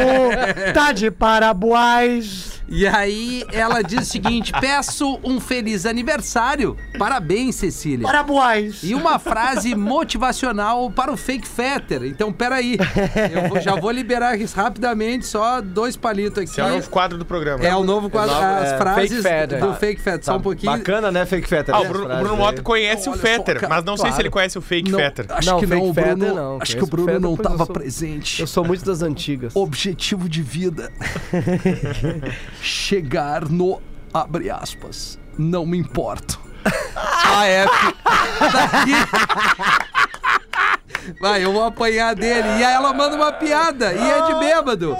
[0.72, 2.59] tá de parabéns!
[2.70, 6.76] E aí ela diz o seguinte: peço um feliz aniversário.
[6.96, 8.06] Parabéns, Cecília.
[8.06, 8.82] Parabéns!
[8.84, 12.04] E uma frase motivacional para o fake fetter.
[12.04, 12.78] Então, peraí.
[13.32, 16.50] Eu vou- já vou liberar aqui rapidamente, só dois palitos aqui.
[16.50, 17.64] Esse é o novo quadro do programa.
[17.64, 19.60] É o novo quadro, novo- as é, frases fake fetter.
[19.60, 20.24] do fake fetter.
[20.24, 20.70] Só um pouquinho.
[20.72, 21.74] Bacana, né, Fake Fetter?
[21.74, 22.36] Ah, o Bruno, Bruno.
[22.36, 24.22] Mota conhece o só, Fetter, cara, mas não sei se claro.
[24.22, 25.26] ele conhece o Fake Não, Fetter.
[25.30, 25.94] acho Não, que não, o Bruno.
[25.94, 26.58] fetter não.
[26.60, 28.40] Acho que o Bruno fetter, não estava presente.
[28.40, 29.54] Eu sou muito das antigas.
[29.56, 30.92] Objetivo de vida:
[32.62, 33.80] chegar no.
[34.12, 35.18] Abre aspas.
[35.38, 36.40] Não me importo.
[36.94, 37.94] AF.
[38.52, 40.09] Daqui.
[41.20, 42.48] Vai, eu vou apanhar dele.
[42.58, 43.92] E aí ela manda uma piada.
[43.92, 44.96] E é de bêbado.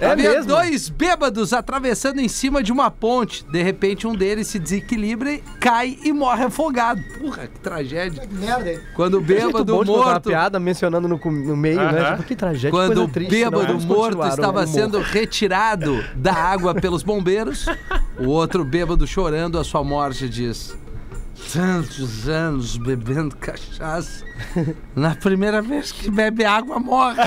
[0.00, 0.46] É Havia mesmo?
[0.46, 3.44] dois bêbados atravessando em cima de uma ponte.
[3.44, 7.02] De repente, um deles se desequilibra, cai e morre afogado.
[7.18, 8.22] Porra, que tragédia.
[8.30, 8.80] Merda, hein?
[8.94, 10.28] Quando o bêbado bom de contar uma morto.
[10.28, 12.00] piada mencionando no, no meio, né?
[12.00, 12.10] Aham.
[12.12, 13.66] Tipo, que tragédia, Quando o bêbado não.
[13.66, 17.66] Vamos morto o estava sendo retirado da água pelos bombeiros,
[18.18, 20.76] o outro bêbado chorando a sua morte diz:
[21.52, 24.24] Tantos anos bebendo cachaça.
[24.94, 27.20] Na primeira vez que bebe água, morre.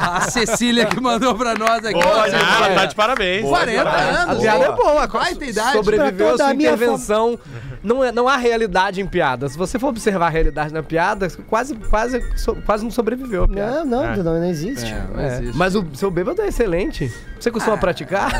[0.00, 1.98] a Cecília que mandou pra nós aqui.
[1.98, 3.46] Olha, Cecília, tá de parabéns.
[3.46, 4.38] 40 A anos.
[4.40, 5.72] piada é boa, Vai ter idade.
[5.72, 7.38] Sobreviveu a sua a minha intervenção.
[7.82, 9.48] Não, é, não há realidade em piada.
[9.48, 13.48] Se você for observar a realidade na piada, quase, quase, so- quase não sobreviveu a
[13.48, 13.84] piada.
[13.84, 14.94] Não, não, não, não existe.
[15.14, 15.56] Não É, existe.
[15.56, 17.10] Mas o seu bêbado é excelente.
[17.38, 18.30] Você costuma praticar?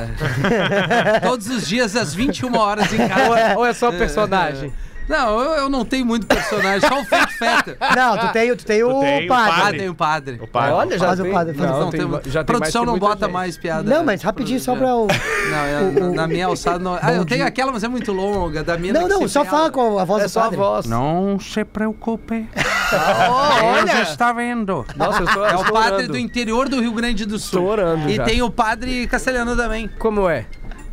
[1.22, 3.38] Todos os dias às 21 horas em Ou, casa.
[3.40, 4.72] é, ou é só personagem?
[5.08, 7.76] Não, eu, eu não tenho muito personagem, só o Fake Fetter.
[7.96, 9.52] Não, tu tem, tu tem o tem o padre.
[9.52, 9.78] Ah, padre.
[9.78, 10.38] tem o padre.
[10.42, 10.72] O padre.
[10.72, 13.26] Olha, já Faz o tem, padre, não, Não, tem, tem- já tem produção não bota
[13.26, 13.32] gente.
[13.32, 13.82] mais piada.
[13.90, 15.06] Não, mas rapidinho, só pra o...
[15.08, 16.96] Não, é, na, minha alçada não.
[17.02, 18.62] Ah, eu tenho aquela, mas é muito longa.
[18.62, 20.56] Da minha Não, não, só fala com a voz É do só a padre.
[20.58, 20.86] voz.
[20.86, 22.48] Não se preocupe.
[23.28, 24.02] olha!
[24.02, 24.86] está vendo.
[24.96, 26.12] Nossa, eu estou É o padre orando.
[26.12, 27.58] do interior do Rio Grande do Sul.
[27.60, 28.24] Estou orando E já.
[28.24, 29.88] tem o padre castelhano também.
[29.98, 30.46] Como é?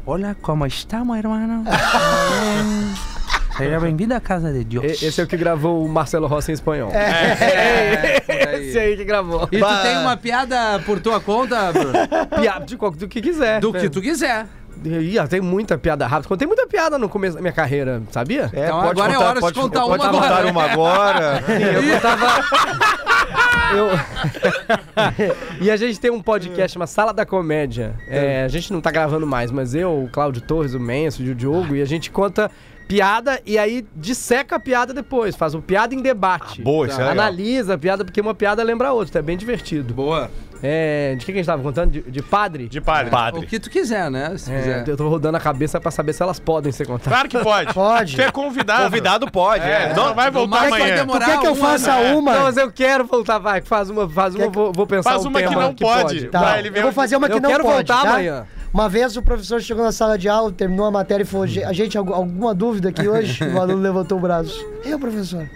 [0.06, 1.64] Olha como está, meu irmão.
[3.58, 5.02] Seja bem-vindo à casa de Deus.
[5.02, 6.92] Esse é o que gravou o Marcelo Rossi em espanhol.
[6.92, 8.68] É, por aí.
[8.70, 9.48] Esse aí que gravou.
[9.52, 11.94] E tu tem uma piada por tua conta, Bruno?
[12.40, 13.60] Piada de qual- do que quiser.
[13.60, 14.46] Do que tu quiser.
[14.86, 16.28] Ih, tem muita piada rápida.
[16.30, 18.48] Contei muita piada no começo da minha carreira, sabia?
[18.54, 20.52] É, Então pode agora é contar- hora de pode- contar pode uma contar agora.
[20.52, 21.44] uma agora.
[21.50, 22.28] Eu contava.
[23.76, 23.90] Eu...
[25.60, 27.96] e a gente tem um podcast chama Sala da Comédia.
[28.08, 31.32] É, a gente não tá gravando mais, mas eu, o Cláudio Torres, o Menso e
[31.32, 32.50] o Diogo, e a gente conta
[32.88, 36.62] piada e aí disseca a piada depois, faz o piada em debate.
[36.62, 37.26] boa, isso é legal.
[37.26, 39.94] Analisa a piada, porque uma piada lembra a outra, é bem divertido.
[39.94, 40.32] Boa.
[40.64, 41.92] É, de que, que a gente tava contando?
[41.92, 42.68] De, de padre?
[42.68, 43.12] De padre.
[43.34, 44.36] O que tu quiser, né?
[44.38, 44.88] Se É, quiser.
[44.88, 47.08] eu tô rodando a cabeça pra saber se elas podem ser contadas.
[47.14, 47.74] Claro que pode.
[47.78, 48.16] Pode.
[48.16, 48.84] Tu é convidado.
[48.86, 49.94] Convidado pode, É, é.
[49.94, 50.96] não vai voltar mais vai amanhã.
[50.98, 51.26] demorar.
[51.26, 52.34] Tu quer que eu faça uma?
[52.34, 53.62] Não, mas eu quero voltar, vai.
[53.62, 56.26] Faz uma, faz uma, vou, vou pensar Faz um uma que tema não pode.
[56.28, 58.10] Tá, Pra ele eu vou fazer uma que Eu não quero pode, voltar tá?
[58.10, 58.46] amanhã.
[58.74, 61.64] Uma vez o professor chegou na sala de aula, terminou a matéria e falou: "Ge-
[61.64, 63.44] a gente, algu- alguma dúvida aqui hoje?
[63.54, 64.66] O aluno levantou o braço.
[64.84, 65.48] Eu, professor,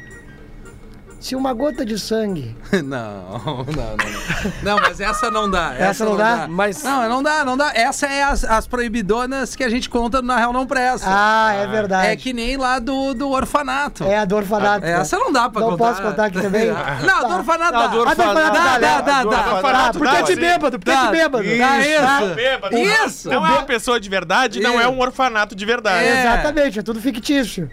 [1.21, 2.55] se uma gota de sangue...
[2.73, 4.51] Não, não, não, não.
[4.63, 5.73] Não, mas essa não dá.
[5.77, 6.47] Essa não dá?
[6.49, 7.71] Mas- Não, não dá, não dá.
[7.75, 11.05] Essa é as, as proibidonas que a gente conta Na Real Não Presta.
[11.07, 12.07] Ah, é verdade.
[12.07, 14.03] é que nem lá do, do orfanato.
[14.05, 14.85] É a do orfanato.
[14.85, 15.89] Essa não dá pra Não contar.
[15.89, 16.67] posso contar aqui também?
[17.05, 17.87] Não, do orfanato Não, dá.
[17.87, 19.53] do Ah, do orfanato Dá, dá, dá, dá, dá.
[19.55, 21.43] orfanato Ah, porque é de bêbado, porque é de bêbado.
[21.43, 21.79] Dá Não,
[22.25, 22.35] isso.
[22.35, 22.77] bêbado.
[22.77, 23.29] Isso.
[23.29, 26.03] Não é uma pessoa de verdade, não é um orfanato de verdade.
[26.05, 26.19] É.
[26.21, 27.69] Exatamente, é tudo fictício.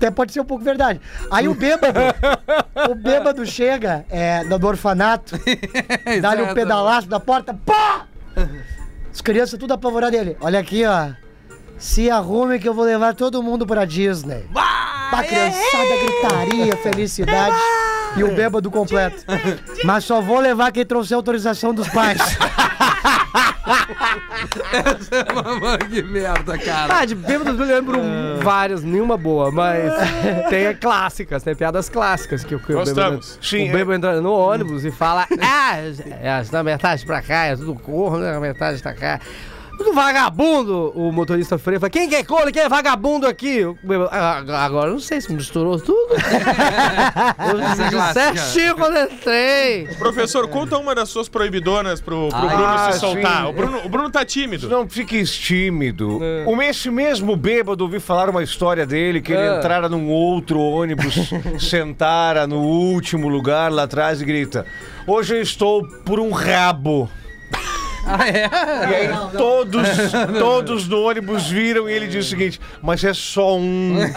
[0.00, 0.98] Até pode ser um pouco verdade.
[1.30, 2.00] Aí o bêbado,
[2.90, 5.38] o bêbado chega é, do orfanato,
[6.22, 8.06] dá-lhe um pedalaço da porta, pá!
[9.12, 10.38] As crianças tudo apavoradas dele.
[10.40, 11.10] Olha aqui, ó.
[11.76, 14.46] Se arrume que eu vou levar todo mundo pra Disney.
[15.10, 17.56] Pra criançada, gritaria, felicidade.
[18.16, 19.22] E o bêbado completo.
[19.84, 22.18] Mas só vou levar quem trouxe a autorização dos pais.
[25.60, 26.98] Mano, que merda, cara.
[27.00, 28.00] Ah, de bêbados eu lembro
[28.42, 29.92] várias, nenhuma boa, mas
[30.48, 33.38] tem clássicas, tem piadas clássicas que, o- que o bêbado, Gostamos.
[33.42, 37.56] Sim, o bêbado entra no ônibus e fala: Ah, é, da metade pra cá, é
[37.56, 38.34] tudo corno, né?
[38.36, 39.20] A metade pra cá.
[39.80, 43.64] Tudo vagabundo, o motorista freio fala, quem que é corno, quem é vagabundo aqui?
[43.64, 46.12] O bêbado, "Ah, agora eu não sei se misturou tudo.
[47.90, 49.88] eu é certinho quando entrei.
[49.98, 53.48] Professor, conta uma das suas proibidonas pro, pro Bruno Ah, se soltar.
[53.48, 54.68] O Bruno, o Bruno tá tímido.
[54.68, 56.20] Não fiques tímido.
[56.46, 59.56] O Esse mesmo bêbado ouvi falar uma história dele, que ele Ah.
[59.56, 61.14] entrara num outro ônibus,
[61.58, 64.66] sentara no último lugar lá atrás e grita:
[65.06, 67.08] Hoje eu estou por um rabo.
[68.18, 68.90] Ah, é?
[68.90, 69.86] E aí todos,
[70.38, 73.98] todos no ônibus viram e ele disse o seguinte: Mas é só um.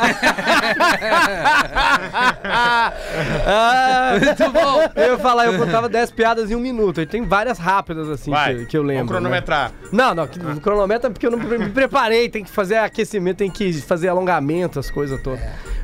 [3.45, 4.82] Ah, muito bom.
[4.95, 7.01] Eu ia falar, eu contava 10 piadas em um minuto.
[7.01, 9.06] E tem várias rápidas, assim, Vai, que, que eu lembro.
[9.08, 9.69] Vamos cronometrar.
[9.71, 9.75] né?
[9.91, 12.29] Não, não, que- no cronômetro é porque eu não me preparei.
[12.29, 15.39] Tem que fazer aquecimento, tem que fazer alongamento, as coisas todas.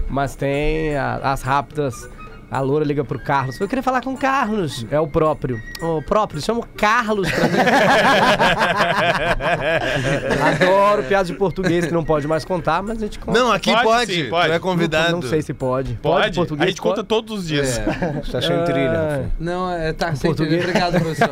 [0.10, 2.10] Mas tem a- as rápidas.
[2.51, 3.59] A loura liga pro Carlos.
[3.59, 4.83] Eu queria falar com o Carlos.
[4.89, 5.62] É o próprio.
[5.81, 7.59] O próprio, chama o Carlos pra mim.
[10.41, 13.39] Adoro piadas de português que não pode mais contar, mas a gente conta.
[13.39, 14.13] Não, aqui Pode pode.
[14.13, 14.47] sim, pode.
[14.49, 15.12] Tu é convidado.
[15.12, 15.93] Não, sei se pode.
[16.01, 16.35] Pode?
[16.35, 16.65] português?
[16.65, 17.07] a gente conta pode?
[17.07, 17.79] todos os dias.
[18.23, 18.93] Está sem trilha.
[18.93, 20.63] Ah, Não, é, tá sem português.
[20.63, 20.88] trilha.
[20.88, 21.29] Obrigado, professor.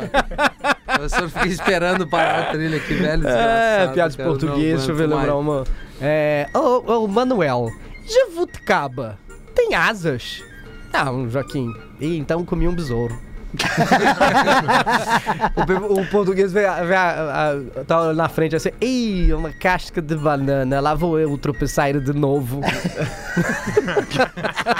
[0.88, 3.26] o professor fica esperando parar a trilha aqui, velho.
[3.26, 5.46] É, piada de cara, português, não deixa eu ver, lembrar mais.
[5.46, 5.64] uma.
[6.00, 6.46] É.
[6.54, 7.68] Ô, ô, Manuel,
[8.06, 9.18] jabuticaba
[9.54, 10.42] tem asas?
[10.92, 11.72] Não, Joaquim.
[12.00, 13.27] Ih, então comi um besouro.
[15.56, 20.16] o, o português vê, vê a- a- tá na frente assim, Ih, uma casca de
[20.16, 22.60] banana, lá vou eu tropeçar de novo.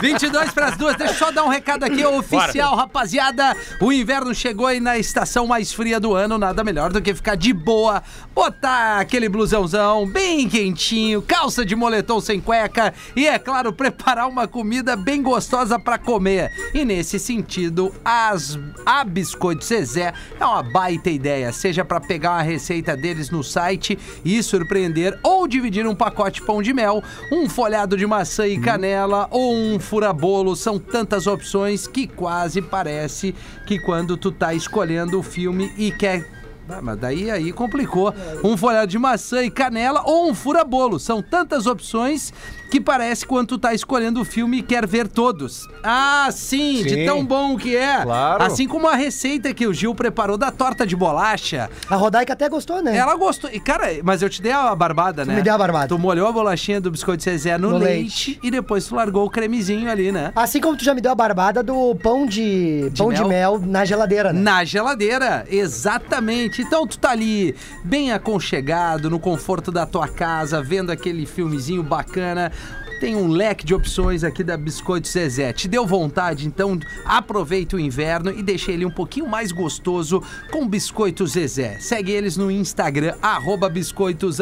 [0.01, 3.57] 22 para as duas, deixa eu só dar um recado aqui oficial, rapaziada.
[3.81, 7.37] O inverno chegou aí na estação mais fria do ano, nada melhor do que ficar
[7.37, 8.03] de boa,
[8.35, 14.47] botar aquele blusãozão bem quentinho, calça de moletom sem cueca e, é claro, preparar uma
[14.47, 16.51] comida bem gostosa para comer.
[16.75, 22.43] E nesse sentido, as a Biscoito Zezé é uma baita ideia, seja para pegar uma
[22.43, 27.97] receita deles no site e surpreender ou dividir um pacote pão de mel, um folhado
[27.97, 33.35] de maçã e canela ou um furabolo, são tantas opções que quase parece
[33.67, 36.38] que quando tu tá escolhendo o filme e quer
[36.69, 38.15] Ah, mas daí aí complicou.
[38.45, 40.99] Um folhado de maçã e canela ou um fura-bolo.
[40.99, 42.33] São tantas opções
[42.71, 45.67] que parece quando tu tá escolhendo o filme e quer ver todos.
[45.83, 47.07] Ah, sim, de Sim.
[47.07, 48.03] tão bom que é.
[48.03, 48.43] Claro.
[48.43, 51.71] Assim como a receita que o Gil preparou da torta de bolacha.
[51.89, 52.97] A Rodaica até gostou, né?
[52.97, 53.49] Ela gostou.
[53.51, 55.35] E, cara, mas eu te dei a barbada, né?
[55.35, 55.89] me deu a barbada.
[55.89, 59.31] Tu molhou a bolachinha do biscoito Zezé no, No leite, e depois tu largou o
[59.31, 60.33] cremezinho ali, né?
[60.37, 63.85] Assim como tu já me deu a barbada do pão de, pão de mel na
[63.85, 64.41] geladeira, né?
[64.41, 66.58] Na geladeira, exatamente.
[66.63, 72.53] Então tu tá ali bem aconchegado, no conforto da tua casa, vendo aquele filmezinho bacana.
[73.01, 75.53] Tem um leque de opções aqui da Biscoito Zezé.
[75.53, 76.49] Te deu vontade?
[76.49, 81.79] Então aproveita o inverno e deixa ele um pouquinho mais gostoso com Biscoito Zezé.
[81.79, 84.39] Segue eles no Instagram, arroba biscoitos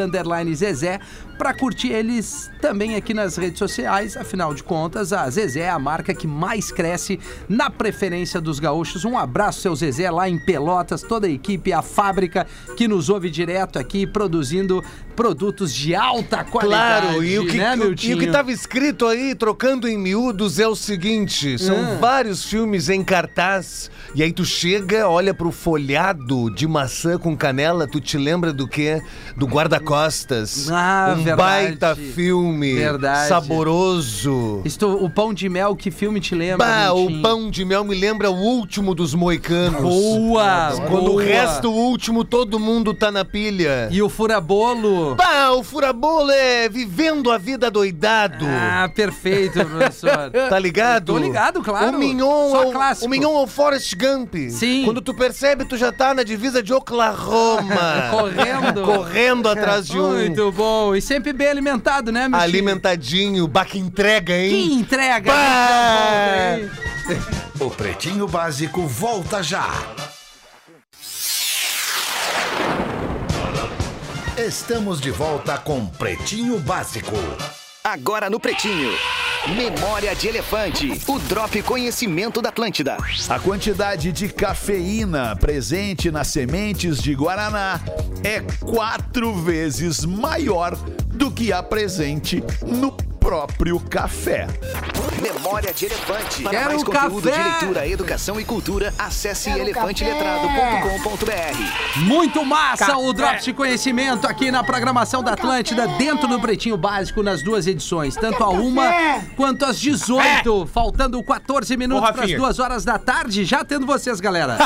[0.55, 0.99] Zezé,
[1.39, 4.17] pra curtir eles também aqui nas redes sociais.
[4.17, 7.19] Afinal de contas, a Zezé é a marca que mais cresce
[7.49, 9.05] na preferência dos gaúchos.
[9.05, 12.47] Um abraço, seu Zezé, lá em Pelotas, toda a equipe, a fábrica
[12.77, 14.83] que nos ouve direto aqui, produzindo
[15.15, 17.07] produtos de alta qualidade.
[17.07, 20.67] Claro, e o que, né, o- e que estava escrito aí, trocando em miúdos, é
[20.69, 21.97] o seguinte: são Ah.
[22.01, 27.87] vários filmes em cartaz, e aí tu chega, olha pro folhado de maçã com canela,
[27.87, 29.03] tu te lembra do quê?
[29.37, 30.71] Do Guarda-Costas.
[30.71, 31.67] Ah, um verdade.
[31.67, 32.75] baita filme.
[32.75, 33.29] Verdade.
[33.29, 34.63] Saboroso.
[34.65, 36.67] Estou, o pão de mel, que filme te lembra?
[36.67, 39.81] Bah, o pão de mel me lembra o último dos moicanos.
[39.81, 40.73] Boa!
[40.89, 41.23] Quando o boa.
[41.23, 43.89] resto, o último, todo mundo tá na pilha.
[43.91, 45.15] E o furabolo?
[45.15, 48.45] Bah, o furabolo é vivendo a vida doidado.
[48.49, 50.31] Ah, perfeito, professor.
[50.49, 51.07] Tá ligado?
[51.07, 51.97] Tô ligado, claro.
[51.97, 53.07] O Mignon, Só é o- clássico.
[53.07, 54.35] o Mignon é o Forrest Gump.
[54.51, 54.83] Sim.
[54.85, 58.09] Quando tu percebe, tu já tá na divisa de Oklahoma.
[58.11, 58.83] Correndo.
[58.85, 60.13] Correndo atrás de um.
[60.13, 60.95] Muito bom.
[60.95, 64.73] E sempre bem alimentado, né, meu Alimentadinho, baque entrega, Que hein?
[64.75, 65.33] entrega!
[65.33, 66.57] Bah!
[67.59, 69.67] O Pretinho Básico volta já.
[74.37, 77.17] Estamos de volta com Pretinho Básico.
[77.83, 78.91] Agora no Pretinho.
[79.55, 81.01] Memória de Elefante.
[81.07, 82.97] O Drop Conhecimento da Atlântida.
[83.29, 87.81] A quantidade de cafeína presente nas sementes de Guaraná
[88.25, 90.75] é quatro vezes maior
[91.07, 92.91] do que a presente no
[93.27, 94.47] próprio café.
[95.21, 96.45] Memória de Elefante.
[96.45, 97.43] Para Quero mais conteúdo café.
[97.43, 102.03] de leitura, educação e cultura, acesse elefanteletrado.com.br.
[102.03, 107.21] Muito massa o Drops de Conhecimento aqui na programação da Atlântida, dentro do Pretinho Básico,
[107.21, 108.85] nas duas edições, tanto a uma
[109.35, 114.21] quanto às 18, faltando 14 minutos para as duas horas da tarde, já tendo vocês,
[114.21, 114.57] galera.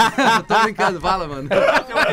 [0.46, 1.48] Tô brincando, fala, mano.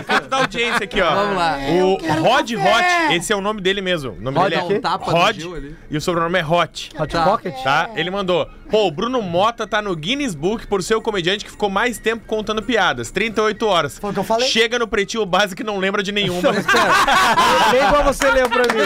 [0.05, 1.13] Canto da audiência aqui, ó.
[1.13, 1.57] Vamos lá.
[1.81, 4.13] O Rod Hot, esse é o nome dele mesmo.
[4.13, 5.75] O nome Rod dele é um tapa Rod Gil ali.
[5.97, 6.91] E o sobrenome é Hot.
[6.99, 7.23] Hot Tá.
[7.23, 7.53] Pocket?
[7.63, 7.89] Tá?
[7.95, 8.47] Ele mandou.
[8.69, 11.97] Pô, o Bruno Mota tá no Guinness Book por ser o comediante que ficou mais
[11.97, 13.11] tempo contando piadas.
[13.11, 13.97] 38 horas.
[13.99, 14.47] Foi o que eu falei.
[14.47, 16.51] Chega no pretinho básico e não lembra de nenhuma.
[17.71, 18.79] Lê igual você leu pra mim.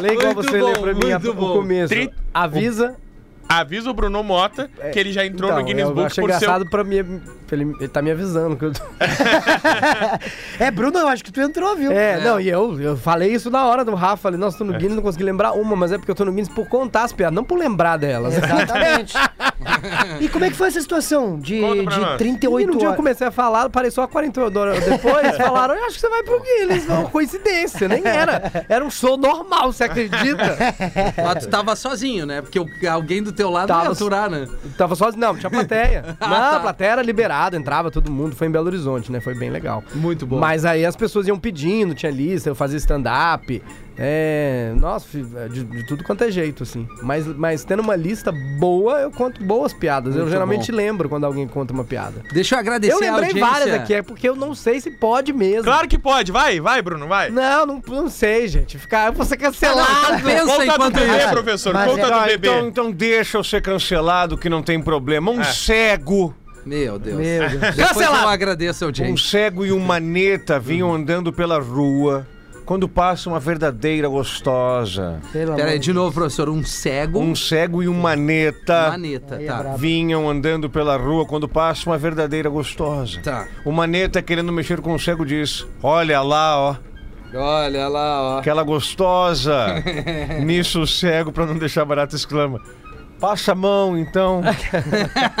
[0.00, 1.52] Lê igual Muito você bom, leu pra mim a- muito o bom.
[1.54, 1.88] começo.
[1.88, 2.96] Tri- Avisa.
[3.60, 6.30] Avisa o Bruno Mota que ele já entrou no Então, Guinness eu Book achei por
[6.30, 6.96] engraçado o- pra mim.
[7.50, 8.56] Ele, ele tá me avisando.
[8.56, 8.72] Que eu...
[10.58, 11.90] É, Bruno, eu acho que tu entrou, viu?
[11.92, 14.16] É, não, e eu, eu falei isso na hora do Rafa.
[14.22, 14.58] Falei, nossa, É.
[14.58, 16.66] tô no Guinness, não consegui lembrar uma, mas é porque eu tô no Guinness por
[16.68, 18.34] contar as piadas, não por lembrar delas.
[18.36, 19.14] Exatamente.
[20.20, 22.14] e como é que foi essa situação de, de nós.
[22.14, 22.96] E 38 no dia eu horas?
[22.96, 26.40] comecei a falar, parei só 48 horas depois, falaram, eu acho que você vai pro
[26.40, 26.86] Guinness.
[26.88, 28.64] Uma coincidência, nem era.
[28.68, 30.56] Era um show normal, você acredita?
[31.22, 32.40] Mas tu tava sozinho, né?
[32.42, 34.48] Porque alguém do teu lado Tava- ia aturar, né?
[34.76, 36.16] Tava sozinho, não, tinha plateia.
[36.20, 36.56] Ah, não, tá.
[36.56, 39.20] a plateia era liberada, entrava todo mundo, foi em Belo Horizonte, né?
[39.20, 39.82] Foi bem legal.
[39.94, 40.38] Muito bom.
[40.38, 43.62] Mas aí as pessoas iam pedindo, tinha lista, eu fazia stand-up.
[43.98, 44.72] É.
[44.76, 46.86] Nossa, fi- de, de tudo quanto é jeito, assim.
[47.02, 50.14] Mas, mas tendo uma lista boa, eu conto boas piadas.
[50.14, 50.76] eu Muito geralmente bom.
[50.76, 52.22] lembro quando alguém conta uma piada.
[52.32, 53.50] Deixa eu agradecer Eu a lembrei audiência.
[53.52, 55.64] várias aqui, é porque eu não sei se pode mesmo.
[55.64, 57.30] Claro que pode, vai, vai, Bruno, vai.
[57.30, 58.78] Não, não, não sei, gente.
[58.78, 60.22] Ficar, eu vou ser cancelado.
[60.22, 61.30] Pensa Conta do enquanto bebê, isso.
[61.30, 61.74] professor.
[61.74, 62.48] Mas Conta é- do bebê.
[62.48, 65.30] então, então deixa eu ser cancelado que não tem problema.
[65.30, 65.44] Um É.
[65.44, 67.18] cego, Meu Deus.
[67.18, 67.74] Meu Deus.
[67.76, 68.24] Cancelado.
[68.24, 72.26] eu agradeço a um cego e um maneta vinham andando pela rua
[72.72, 75.20] quando passa uma verdadeira gostosa.
[75.30, 76.48] Pelo Pera aí, amor de novo, professor.
[76.48, 77.20] Um cego.
[77.20, 79.58] Um cego e um maneta Maneta, Aí é tá.
[79.58, 79.76] brabo.
[79.76, 83.20] vinham andando pela rua quando passa uma verdadeira gostosa.
[83.22, 83.46] Tá.
[83.66, 86.76] O maneta querendo mexer com o cego diz: Olha lá, ó,
[87.34, 88.38] Olha lá, ó.
[88.38, 89.66] aquela gostosa.
[90.42, 92.58] Nisso o cego, pra não deixar barato, exclama:
[93.22, 94.42] Passa a mão, então.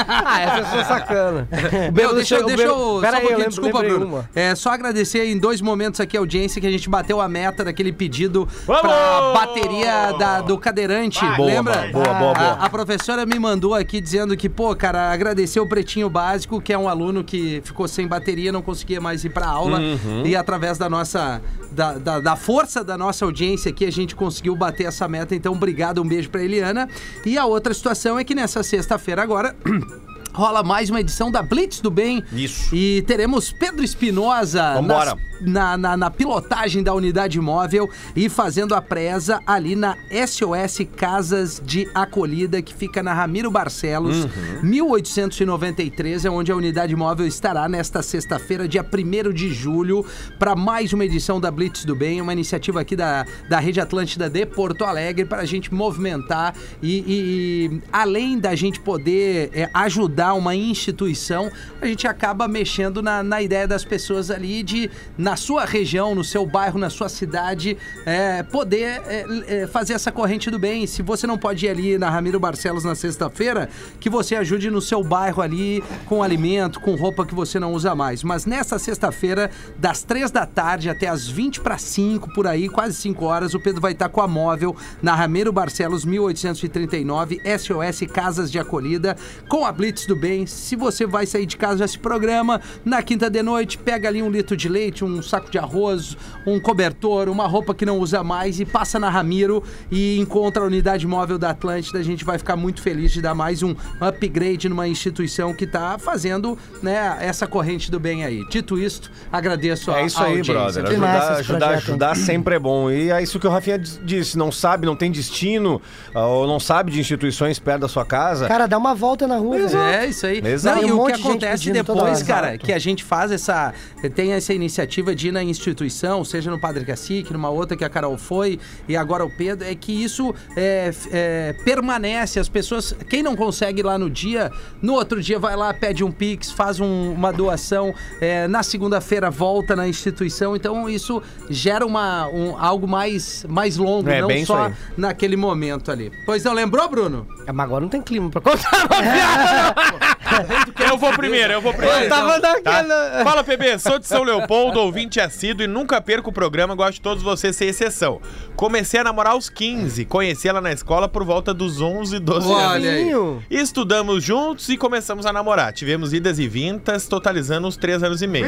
[0.06, 1.48] Ah, essa eu sou sacana.
[1.72, 2.98] O Meu, bêbado deixa, o deixa eu.
[3.00, 4.06] Pera só um aí, eu pouquinho, desculpa, Bruno.
[4.06, 4.30] uma.
[4.34, 7.64] É só agradecer em dois momentos aqui a audiência que a gente bateu a meta
[7.64, 8.82] daquele pedido Vamos!
[8.82, 11.20] pra bateria da- do cadeirante.
[11.36, 11.88] Boa, Lembra?
[11.92, 12.36] boa, boa, boa.
[12.60, 16.72] A, a professora me mandou aqui dizendo que, pô, cara, agradecer o Pretinho Básico, que
[16.72, 19.78] é um aluno que ficou sem bateria, não conseguia mais ir pra aula.
[19.80, 20.22] Uhum.
[20.24, 21.40] E através da nossa.
[21.72, 25.34] Da, da, da força da nossa audiência aqui, a gente conseguiu bater essa meta.
[25.34, 26.86] Então, obrigado, um beijo pra Eliana.
[27.24, 29.56] E a outra situação é que nessa sexta-feira agora.
[30.34, 32.22] Rola mais uma edição da Blitz do Bem.
[32.32, 32.74] Isso.
[32.74, 35.14] E teremos Pedro Espinosa Vambora.
[35.14, 40.86] nas- na, na, na pilotagem da unidade móvel e fazendo a presa ali na SOS
[40.96, 44.26] Casas de Acolhida, que fica na Ramiro Barcelos,
[44.62, 50.04] 1893, é onde a unidade móvel estará nesta sexta-feira, dia 1 de julho,
[50.38, 54.28] para mais uma edição da Blitz do Bem, uma iniciativa aqui da, da Rede Atlântida
[54.28, 59.68] de Porto Alegre, para a gente movimentar e, e- e além da gente poder é,
[59.74, 61.50] ajudar uma instituição,
[61.80, 66.24] a gente acaba mexendo na, na ideia das pessoas ali de, na sua região, no
[66.24, 70.86] seu bairro, na sua cidade, é, poder é, é, fazer essa corrente do bem.
[70.86, 73.68] Se você não pode ir ali na Ramiro Barcelos na sexta-feira,
[74.00, 77.94] que você ajude no seu bairro ali com alimento, com roupa que você não usa
[77.94, 78.22] mais.
[78.22, 82.96] Mas nessa sexta-feira, das três da tarde até as 20 para 5, por aí, quase
[82.96, 88.50] 5 horas, o Pedro vai estar com a móvel na Ramiro Barcelos 1839, SOS Casas
[88.50, 89.16] de Acolhida,
[89.48, 90.46] com a Blitz do Bem.
[90.46, 92.60] Se você vai sair de casa, já se programa.
[92.84, 96.16] Na quinta de noite, pega ali um litro de leite, um saco de arroz,
[96.46, 100.66] um cobertor, uma roupa que não usa mais e passa na Ramiro e encontra a
[100.66, 101.98] unidade móvel da Atlântida.
[101.98, 105.98] A gente vai ficar muito feliz de dar mais um upgrade numa instituição que está
[105.98, 108.46] fazendo né, essa corrente do bem aí.
[108.48, 110.54] Dito isto, agradeço a É isso a aí, audiência.
[110.54, 110.84] brother.
[110.86, 112.90] Ajudar, ajudar, ajudar sempre é bom.
[112.90, 115.80] E é isso que o Rafinha dis- disse: não sabe, não tem destino,
[116.14, 118.46] ah, ou não sabe de instituições perto da sua casa.
[118.46, 119.56] Cara, dá uma volta na rua.
[119.92, 120.40] É, isso aí.
[120.44, 120.82] Exato.
[120.82, 122.64] Não, e um o que de acontece depois, cara, Exato.
[122.66, 123.72] que a gente faz essa.
[124.14, 127.88] Tem essa iniciativa de ir na instituição, seja no Padre Cacique, numa outra que a
[127.88, 132.38] Carol foi, e agora o Pedro, é que isso é, é, permanece.
[132.38, 132.94] As pessoas.
[133.08, 134.50] Quem não consegue ir lá no dia,
[134.80, 139.30] no outro dia vai lá, pede um Pix, faz um- uma doação, é, na segunda-feira
[139.30, 140.54] volta na instituição.
[140.54, 146.12] Então isso gera uma, um- algo mais, mais longo, É, não só naquele momento ali.
[146.26, 147.26] Pois não, lembrou, Bruno?
[147.46, 149.74] Ah, Mas agora não tem clima pra contar uma piada.
[150.90, 152.04] Eu vou primeiro, eu vou primeiro.
[152.04, 152.54] Eu tava Tá?
[152.54, 153.24] naquela...
[153.24, 157.00] Fala, PB, sou de São Leopoldo, ouvinte assíduo e nunca perco o programa, gosto de
[157.00, 158.20] todos vocês, sem exceção.
[158.56, 162.62] Comecei a namorar aos 15, conheci ela na escola por volta dos 11, 12 anos.
[162.72, 163.12] Olha aí.
[163.50, 165.72] Estudamos juntos e começamos a namorar.
[165.72, 168.46] Tivemos idas e vindas, totalizando uns 3 anos e meio.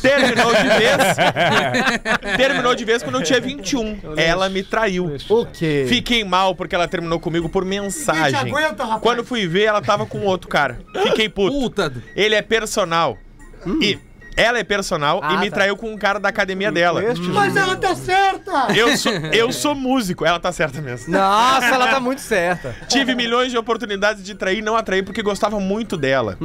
[0.00, 1.16] Terminou de vez.
[2.36, 3.98] Terminou de vez quando eu tinha 21.
[4.16, 5.16] Ela me traiu.
[5.28, 5.84] O quê?
[5.88, 8.34] Fiquei mal porque ela terminou comigo por mensagem.
[9.00, 10.79] Quando fui ver, ela tava com outro cara.
[11.04, 11.58] Fiquei puto.
[11.58, 11.92] Puta.
[12.14, 13.18] Ele é personal.
[13.80, 13.98] E
[14.40, 15.56] ela é personal e Ah, me tá.
[15.56, 17.02] traiu com um cara da academia dela.
[17.32, 18.68] Mas ela tá certa!
[18.74, 20.24] Eu sou, eu sou músico.
[20.24, 21.12] Ela tá certa mesmo.
[21.12, 22.74] Nossa, ela tá muito certa.
[22.88, 26.36] Tive milhões de oportunidades de trair e não atrair porque gostava muito dela.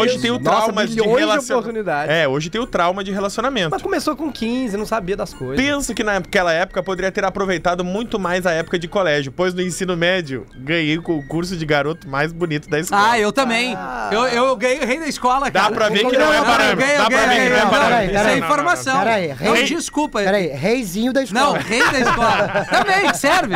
[0.00, 1.90] Hoje tem o Nossa, trauma de milhões de relacionamento.
[2.10, 3.70] É, hoje tem o trauma de relacionamento.
[3.70, 5.64] Mas começou com 15, não sabia das coisas.
[5.64, 9.62] Penso que naquela época poderia ter aproveitado muito mais a época de colégio, pois no
[9.62, 13.10] ensino médio ganhei o concurso de garoto mais bonito da escola.
[13.12, 13.76] Ah, eu também.
[14.10, 15.68] Eu, eu ganhei o rei da escola, cara.
[15.68, 16.96] Dá pra ver que não é parâmetro.
[16.98, 17.80] Dá pra não é parâmetro.
[17.90, 18.38] Peraí, Isso é peraí.
[18.38, 18.98] informação.
[18.98, 20.22] Peraí, Não, rei- desculpa.
[20.22, 21.44] Peraí, reizinho da escola.
[21.44, 22.66] Não, rei da escola.
[22.70, 23.54] Também, serve.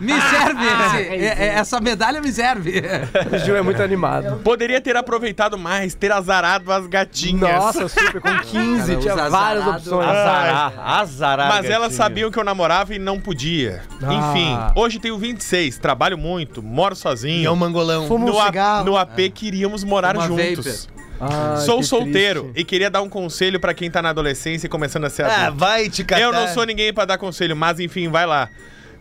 [0.00, 0.64] Me serve.
[0.66, 2.82] esse- é- é- essa medalha me serve.
[3.32, 4.40] O Gil é muito animado.
[4.42, 7.40] Poderia ter aproveitado mais, ter azarado as gatinhas.
[7.40, 10.08] Nossa, super, com 15 Cara, tinha várias opções.
[10.08, 11.48] Azarar, azarar.
[11.48, 13.82] Mas elas sabiam que eu namorava e não podia.
[14.02, 14.12] Ah.
[14.14, 17.46] Enfim, hoje tenho 26, trabalho muito, moro sozinho.
[17.46, 18.06] É um mangolão.
[18.06, 18.84] Fuma um no, a- cigarro.
[18.84, 20.88] no AP queríamos morar Uma juntos.
[21.20, 22.60] Ai, Sou que solteiro triste.
[22.60, 25.46] e queria dar um conselho pra quem tá na adolescência e começando a ser Ah,
[25.46, 25.58] adulto.
[25.60, 26.20] vai te catar.
[26.22, 28.48] eu não sou ninguém pra dar conselho, mas enfim, vai lá.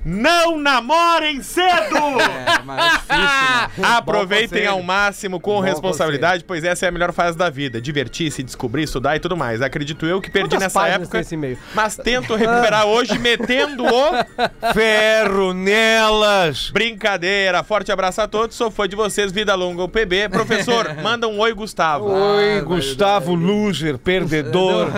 [0.06, 1.64] Não namorem cedo!
[2.44, 3.70] É, mas é difícil, né?
[3.96, 4.72] Aproveitem conselho.
[4.72, 7.80] ao máximo com Bom responsabilidade, pois essa é a melhor fase da vida.
[7.82, 9.62] Divertir-se, descobrir, estudar e tudo mais.
[9.62, 11.58] Acredito eu que perdi Quantas nessa época, tem esse e-mail?
[11.74, 14.14] mas tento recuperar hoje metendo o...
[14.74, 16.70] Ferro nelas.
[16.72, 17.64] Brincadeira.
[17.64, 18.56] Forte abraço a todos.
[18.56, 19.32] Sou fã de vocês.
[19.32, 20.30] Vida longa o PB.
[20.30, 22.10] Professor, manda um oi, Gustavo.
[22.10, 24.90] Oi, Gustavo Loser, perdedor.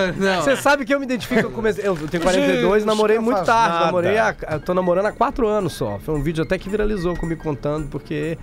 [0.41, 4.15] Você sabe que eu me identifico, comecei, eu tenho 42 e namorei muito tarde, namorei,
[4.51, 5.97] eu tô namorando há 4 anos só.
[5.99, 8.37] Foi um vídeo até que viralizou comigo contando, porque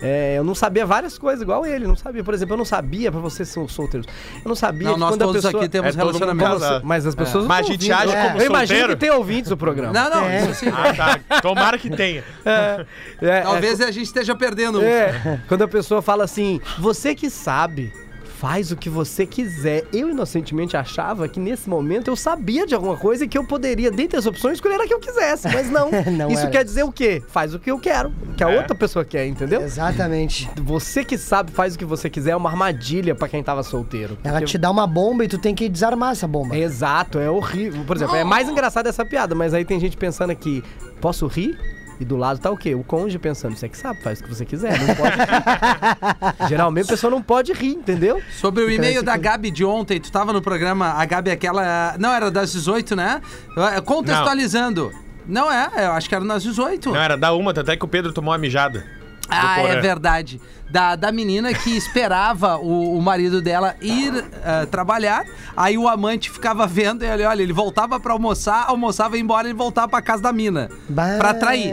[0.00, 1.84] É, eu não sabia várias coisas, igual ele.
[1.84, 4.06] Não sabia, por exemplo, eu não sabia, pra vocês são solteiros,
[4.44, 5.60] eu não sabia Não, que nós quando a todos pessoa...
[5.60, 6.50] aqui temos É, relacionamento.
[6.52, 6.86] casado.
[6.86, 8.12] Mas as pessoas não Mas a gente ouvindo.
[8.14, 9.92] age como Eu imagino que tem ouvintes do programa.
[9.92, 10.42] Não, não, É.
[10.44, 10.66] isso sim.
[10.68, 11.40] Ah, tá.
[11.40, 12.22] Tomara que tenha.
[12.44, 12.86] É,
[13.20, 14.80] é, Talvez a gente esteja perdendo.
[14.80, 17.92] É, quando a pessoa fala assim, você que sabe,
[18.38, 19.84] faz o que você quiser.
[19.92, 23.90] Eu inocentemente achava que nesse momento eu sabia de alguma coisa e que eu poderia,
[23.90, 25.48] dentre as opções, escolher a que eu quisesse.
[25.48, 25.90] Mas não.
[25.90, 27.22] Não Isso era quer dizer o quê?
[27.28, 28.56] Faz o que eu quero, que a É.
[28.58, 29.60] outra pessoa quer, entendeu?
[29.62, 30.48] Exatamente.
[30.62, 34.16] Você que sabe, faz o que você quiser, é uma armadilha pra quem tava solteiro.
[34.22, 36.56] Ela te dá uma bomba e tu tem que desarmar essa bomba.
[36.56, 37.84] Exato, é horrível.
[37.84, 40.62] Por exemplo, é mais engraçado essa piada, mas aí tem gente pensando aqui,
[41.00, 41.58] posso rir?
[42.00, 42.74] E do lado tá o quê?
[42.74, 46.46] O cônjuge pensando, você que sabe, faz o que você quiser, não pode rir.
[46.48, 48.22] Geralmente a pessoa não pode rir, entendeu?
[48.40, 49.16] Sobre o e-mail esse da.
[49.16, 51.96] Gabi de ontem, tu tava no programa, a Gabi é aquela.
[51.98, 53.20] Não, era das 18, né?
[53.56, 54.92] Eh, Contextualizando.
[55.26, 56.90] Não, é, eu acho que era nas 18.
[56.90, 58.97] Não, era da uma, tanto é que o Pedro tomou uma mijada.
[59.28, 60.40] Ah, é verdade.
[60.70, 64.12] Da, da menina que esperava o, o marido dela ir
[64.44, 65.24] eh, trabalhar,
[65.56, 69.22] aí o amante ficava vendo, e ele, olha, ele voltava pra almoçar, almoçava e ia
[69.24, 70.68] embora, ele voltava pra casa da mina.
[70.86, 71.16] Bah.
[71.16, 71.72] Pra trair.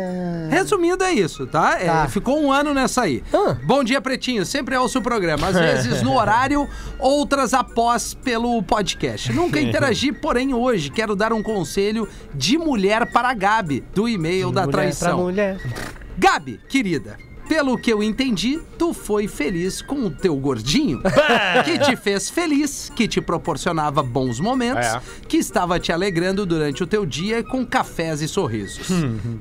[0.49, 1.77] Resumindo, é isso, tá?
[1.77, 2.07] É, Tá.
[2.07, 3.21] ficou um ano nessa aí.
[3.33, 3.57] Ah.
[3.65, 4.45] Bom dia, Pretinho.
[4.45, 5.47] Sempre ouço o programa.
[5.47, 6.65] Às vezes no horário,
[6.97, 9.33] outras após pelo podcast.
[9.33, 14.53] Nunca interagi, porém hoje quero dar um conselho de mulher para a Gabi, do e-mail
[14.53, 15.15] da Mulher traição.
[15.15, 15.57] Pra mulher.
[16.17, 17.17] Gabi, querida,
[17.47, 21.01] pelo que eu entendi, tu foi feliz com o teu gordinho,
[21.63, 25.01] que te fez feliz, que te proporcionava bons momentos, É.
[25.27, 28.87] que estava te alegrando durante o teu dia com cafés e sorrisos.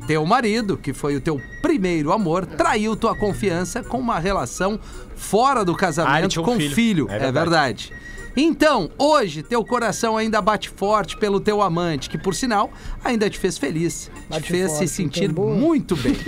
[0.06, 4.78] teu marido, que foi o teu primeiro amor, traiu tua confiança com uma relação
[5.16, 6.74] fora do Ah, casamento tinha um com filho.
[6.74, 7.06] filho.
[7.10, 7.92] É É verdade.
[8.36, 12.70] Então, hoje, teu coração ainda bate forte pelo teu amante, que por sinal
[13.04, 15.54] ainda te fez feliz, Bate te fez forte, se sentir tambor.
[15.56, 16.16] muito bem.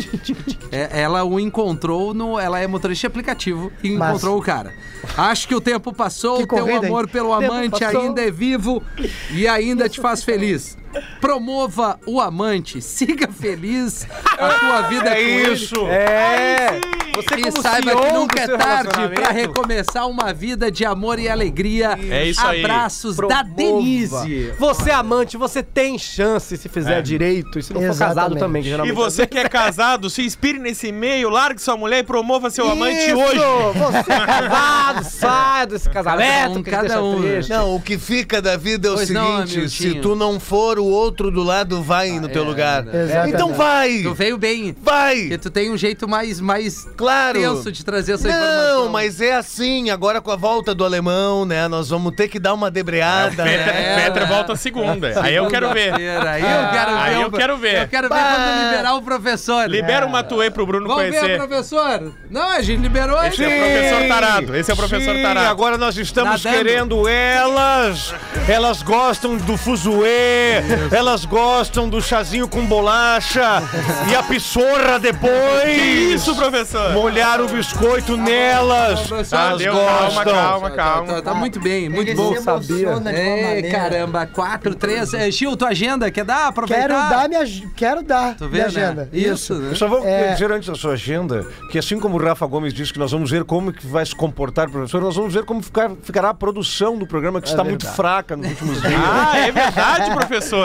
[0.72, 2.38] É, ela o encontrou no.
[2.40, 4.74] Ela é motorista de aplicativo e Mas- encontrou o cara.
[5.16, 8.82] Acho que o tempo passou, o teu amor pelo amante ainda é vivo
[9.30, 10.76] e ainda te faz feliz.
[11.20, 14.06] Promova o amante, siga feliz
[14.38, 15.52] a tua vida É com ele.
[15.54, 15.86] isso.
[15.88, 16.80] É!
[17.16, 20.84] Você E como saiba CEO que nunca é tarde pra relacionamento, recomeçar uma vida de
[20.84, 21.98] amor e alegria.
[22.10, 22.62] É isso aí.
[22.62, 23.44] Abraços da promova.
[23.56, 24.52] Denise.
[24.58, 27.02] Você é amante, você tem chance se fizer É.
[27.02, 27.58] direito.
[27.58, 28.16] E se não for Exatamente.
[28.16, 32.00] casado também, que E você que é casado, se inspire nesse e-mail, largue sua mulher
[32.00, 33.16] e promova seu amante Isso!
[33.18, 33.40] hoje.
[33.78, 37.22] Você é casado, saia desse casamento, um, que cada um.
[37.48, 40.02] Não, o que fica da vida é o Pois não, seguinte: se Hamiltinho.
[40.02, 42.82] tu não for, o outro do lado vai no teu é, lugar.
[42.84, 43.04] né?
[43.04, 43.34] Exatamente.
[43.34, 44.00] Então vai!
[44.02, 44.72] Tu veio bem.
[44.74, 45.38] Porque Vai!
[45.38, 47.40] tu tem um jeito mais, mais Claro!
[47.40, 48.84] tenso de trazer essa informação.
[48.84, 51.68] Não, mas é assim, agora com a volta do alemão, né?
[51.68, 54.02] Nós vamos ter que dar uma debreada, Petra, né?
[54.04, 55.20] Petra volta segunda.
[55.22, 55.92] Aí eu quero ver.
[55.94, 56.04] Aí
[56.42, 57.02] eu quero ver.
[57.02, 57.82] Aí o- eu quero ver.
[57.82, 58.34] Eu quero ver Bah.
[58.36, 59.68] quando liberar o professor.
[59.68, 61.36] Libera uma tuê pro Bruno Vamos ver, conhecer.
[61.38, 62.12] professor?
[62.30, 63.22] Não, a gente liberou.
[63.24, 64.56] Esse é o professor tarado.
[64.56, 65.48] Esse é o professor Sim, tarado.
[65.48, 66.64] agora nós estamos Nadando.
[66.64, 68.14] querendo elas.
[68.48, 73.62] Elas gostam do fuzuê, elas gostam do chazinho com bolacha
[74.10, 75.32] e a pissorra depois.
[75.64, 76.92] Que isso, professor?
[76.92, 79.00] Molhar o biscoito nelas.
[79.06, 79.36] professor.
[79.36, 80.24] Elas Deu, gostam.
[80.24, 81.12] calma, calma, Tá, calma.
[81.14, 82.34] tá- tá muito bem, muito Ele bom.
[82.34, 85.14] uma É, caramba, 4, 3.
[85.14, 86.48] É, Gil, tua agenda, quer dar?
[86.48, 86.86] Aproveitar?
[86.88, 87.44] Quero dar minha,
[87.76, 88.66] quero dar Tu minha né?
[88.68, 89.08] agenda.
[89.12, 89.70] Isso, né?
[89.70, 90.32] Eu só vou É.
[90.32, 93.30] dizer antes da sua agenda que assim como o Rafa Gomes disse que nós vamos
[93.30, 96.34] ver como que vai se comportar o professor, nós vamos ver como ficar, ficará a
[96.34, 99.00] produção do programa que está muito fraca nos últimos dias.
[99.04, 100.55] Ah, é verdade, professor.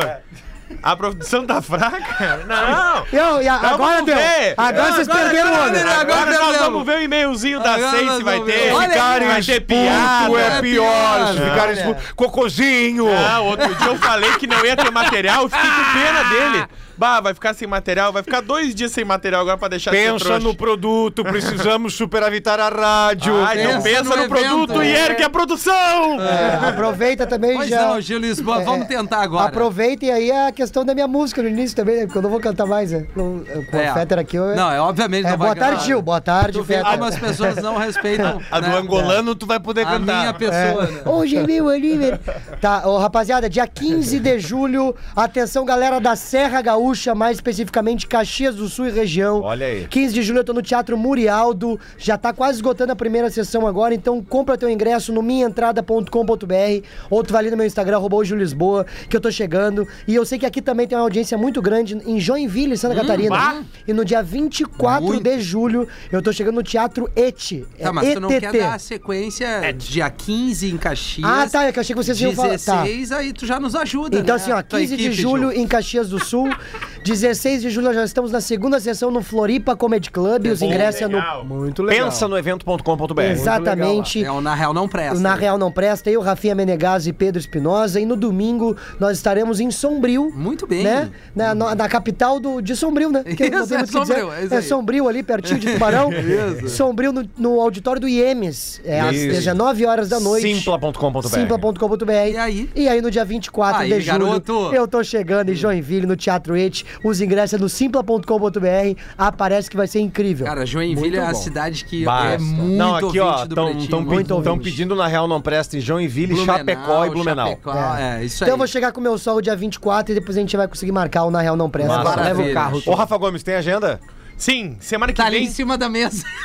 [0.81, 2.45] A produção tá fraca?
[2.47, 3.05] Não.
[3.11, 4.15] Eu, e a- Então agora vamos deu.
[4.15, 4.53] ver.
[4.57, 5.79] Agora vocês Agora- perderam o olho.
[5.79, 8.73] agora- Agora nós vamos ver o e-mailzinho da Sei se vai ter.
[8.73, 10.39] Ficarem vai ter expulso piada.
[10.39, 11.27] é pior.
[11.27, 12.15] Se ficarem expulso.
[12.15, 13.05] Cocôzinho.
[13.13, 16.65] Ah, outro dia eu falei que não ia ter material, eu fiquei com pena dele.
[17.01, 20.37] Bah, vai ficar sem material, vai ficar dois dias sem material agora pra deixar Pensa
[20.37, 23.33] no produto, precisamos superavitar a rádio.
[23.43, 26.21] Ah, então Pensa pensa no no, produto e ergue a produção!
[26.21, 27.87] É, aproveita também Pois já.
[27.87, 29.47] não, Gil Lisboa, É, vamos tentar agora.
[29.47, 32.05] Aproveitem aí a questão da minha música no início também, né?
[32.05, 33.07] Porque eu não vou cantar mais, né?
[33.15, 33.89] Com É.
[33.89, 34.35] o Fetter aqui.
[34.37, 35.85] Eu, Não, é obviamente é, não boa vai tarde.
[35.85, 36.03] Gil.
[36.03, 36.85] Boa tarde, Tu Fetter.
[36.85, 40.19] como as pessoas não respeitam A do né, angolano tu vai poder a cantar.
[40.19, 41.01] minha pessoa, né?
[41.05, 42.21] Hoje é meu aniversário.
[42.61, 48.55] Tá, ô, rapaziada, dia 15 de julho, atenção galera da Serra Gaúcha, mais especificamente Caxias
[48.55, 49.41] do Sul e região.
[49.41, 49.87] Olha aí.
[49.89, 53.65] 15 de julho eu tô no Teatro Murialdo, já tá quase esgotando a primeira sessão
[53.67, 58.17] agora, então compra teu ingresso no minhaentrada.com.br ou tu vai ali no meu Instagram, arroba
[58.23, 59.87] Lisboa, que eu tô chegando.
[60.07, 63.29] E eu sei que aqui também tem uma audiência muito grande em Joinville, Santa Catarina.
[63.29, 63.61] bah.
[63.87, 65.23] E no dia 24 Muito.
[65.23, 67.51] de julho eu tô chegando no Teatro ET.
[67.79, 68.57] É Tá, mas tu não quer ETT.
[68.59, 71.27] dar a sequência dia 15 em Caxias.
[71.29, 72.49] Ah, tá, é que eu achei que vocês iam falar.
[72.59, 72.83] Tá.
[72.83, 74.41] 16, aí tu já nos ajuda, Então, né?
[74.41, 76.49] assim, ó, Tua 15 de julho em Caxias do Sul,
[77.03, 80.47] 16 de julho nós já estamos na segunda sessão no Floripa Comedy Club.
[80.47, 81.43] Os ingressos é no.
[81.43, 82.05] Muito legal.
[82.09, 83.21] Pensa no evento.com.br.
[83.21, 84.23] Exatamente.
[84.23, 85.17] É o Na Real Não Presta.
[85.17, 87.99] O Na Real Não Presta, eu, Rafinha Menegas e Pedro Espinosa.
[87.99, 90.31] E no domingo nós estaremos em Sombrio.
[90.35, 90.83] Muito bem.
[90.83, 91.09] Né?
[91.35, 93.23] Na, na- na capital do, de Sombrio, né?
[93.23, 93.91] Que Isso, é muito o que dizer.
[93.91, 94.61] Sombrio, é isso É.
[94.61, 96.09] Sombrio ali, pertinho de Tubarão.
[96.67, 98.81] Sombrio no, no auditório do IEMES.
[98.85, 99.27] É às Isso.
[99.29, 100.53] 19 horas da noite.
[100.55, 101.27] Simpla.com.br.
[101.27, 102.11] Simpla.com.br.
[102.31, 102.69] E aí?
[102.75, 104.73] E aí, no dia 24 Aí, de julho, garoto.
[104.73, 106.85] eu tô chegando em Joinville, no Teatro Et.
[107.03, 108.99] Os ingressos é no simpla.com.br.
[109.17, 110.45] Aparece que vai ser incrível.
[110.45, 111.35] Cara, Joinville Muito é a bom.
[111.35, 112.33] cidade que Basta.
[112.35, 117.05] é muito Não, aqui ó, estão pedindo na Real Não Presta em Joinville, Blumenau, Chapecó
[117.05, 117.49] e Blumenau.
[117.49, 118.57] Chapecó, é, isso Então eu aí.
[118.57, 121.23] vou chegar com o meu sol dia 24 e depois a gente vai conseguir marcar
[121.23, 121.91] o Na Real Não Presta.
[122.03, 122.03] Vai.
[122.03, 122.53] Leva o Maravilha.
[122.53, 122.81] carro.
[122.85, 123.99] Ô, Rafa Gomes, tem agenda?
[124.37, 125.47] Sim, semana que Tá ali vem.
[125.47, 126.23] em cima da mesa.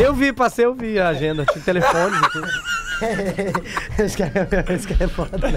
[0.00, 1.44] Eu vi, passei, eu vi a agenda.
[1.46, 2.46] Tinha telefones e tudo.
[3.98, 5.38] Esse cara, esse cara é foda.
[5.38, 5.56] né?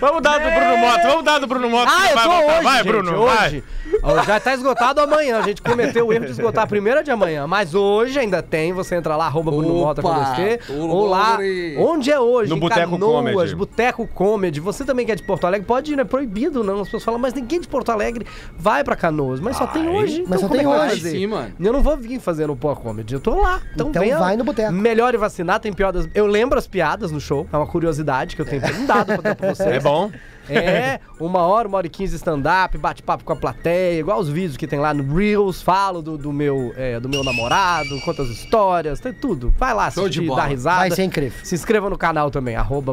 [0.00, 1.92] Vamos dar do Bruno Mota, vamos dar do Bruno Mota.
[1.94, 2.52] Ah, eu vai tô voltar.
[2.54, 3.64] hoje, Vai, gente, Bruno, hoje.
[4.02, 5.38] Ó, Já tá esgotado amanhã.
[5.38, 7.46] A gente cometeu o erro de esgotar a primeira de amanhã.
[7.46, 8.72] Mas hoje ainda tem.
[8.72, 10.60] Você entra lá, arroba Bruno Mota com você.
[10.70, 11.38] Ou lá,
[11.78, 12.50] onde é hoje?
[12.50, 13.54] No em Boteco Canoas, Comedy.
[13.56, 14.60] Boteco Comedy.
[14.60, 16.80] Você também que é de Porto Alegre, pode ir, não é proibido não.
[16.80, 19.40] As pessoas falam, mas ninguém de Porto Alegre vai pra Canoas.
[19.40, 20.24] Mas só tem hoje.
[20.28, 21.00] Mas só como tem é vai hoje.
[21.10, 21.52] Sim, mano.
[21.60, 23.14] Eu não vou vir fazer no Pó Comedy.
[23.14, 23.60] Eu tô lá.
[23.74, 24.18] Então, Então venha.
[24.18, 24.72] vai no boteco.
[24.72, 26.08] Melhor e vacinar, tem piadas.
[26.16, 27.46] Eu lembro as piadas no show.
[27.52, 29.70] É uma curiosidade que eu tenho dado pra pra vocês.
[29.70, 30.10] É bom.
[30.48, 34.56] É, uma hora, uma hora e quinze stand-up, bate-papo com a plateia, igual os vídeos
[34.56, 38.28] que tem lá no Reels, falo do, do meu, é, do meu namorado, conto as
[38.28, 39.52] histórias, tem tudo.
[39.58, 40.42] Vai lá Show de assistir, bola.
[40.42, 40.78] dá risada.
[40.80, 41.38] Vai ser incrível.
[41.42, 42.92] Se inscreva no canal também, arroba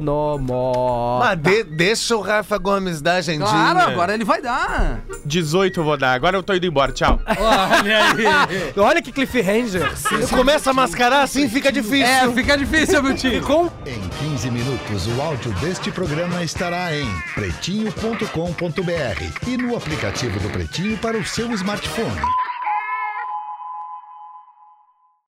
[0.00, 1.18] Brunomó.
[1.20, 3.46] Mas de- deixa o Rafa Gomes dar agendinha.
[3.48, 5.00] Claro, agora ele vai dar.
[5.24, 6.12] 18 eu vou dar.
[6.14, 6.92] Agora eu tô indo embora.
[6.92, 7.18] Tchau.
[7.26, 8.72] Olha aí.
[8.76, 9.90] Olha que cliffhanger.
[10.30, 12.04] Começa a mascarar assim, fica difícil.
[12.06, 13.42] É, fica difícil, meu tio.
[13.42, 14.00] Com Em
[14.30, 21.16] 15 minutos, o áudio deste programa estará em pretinho.com.br e no aplicativo do Pretinho para
[21.16, 22.20] o seu smartphone.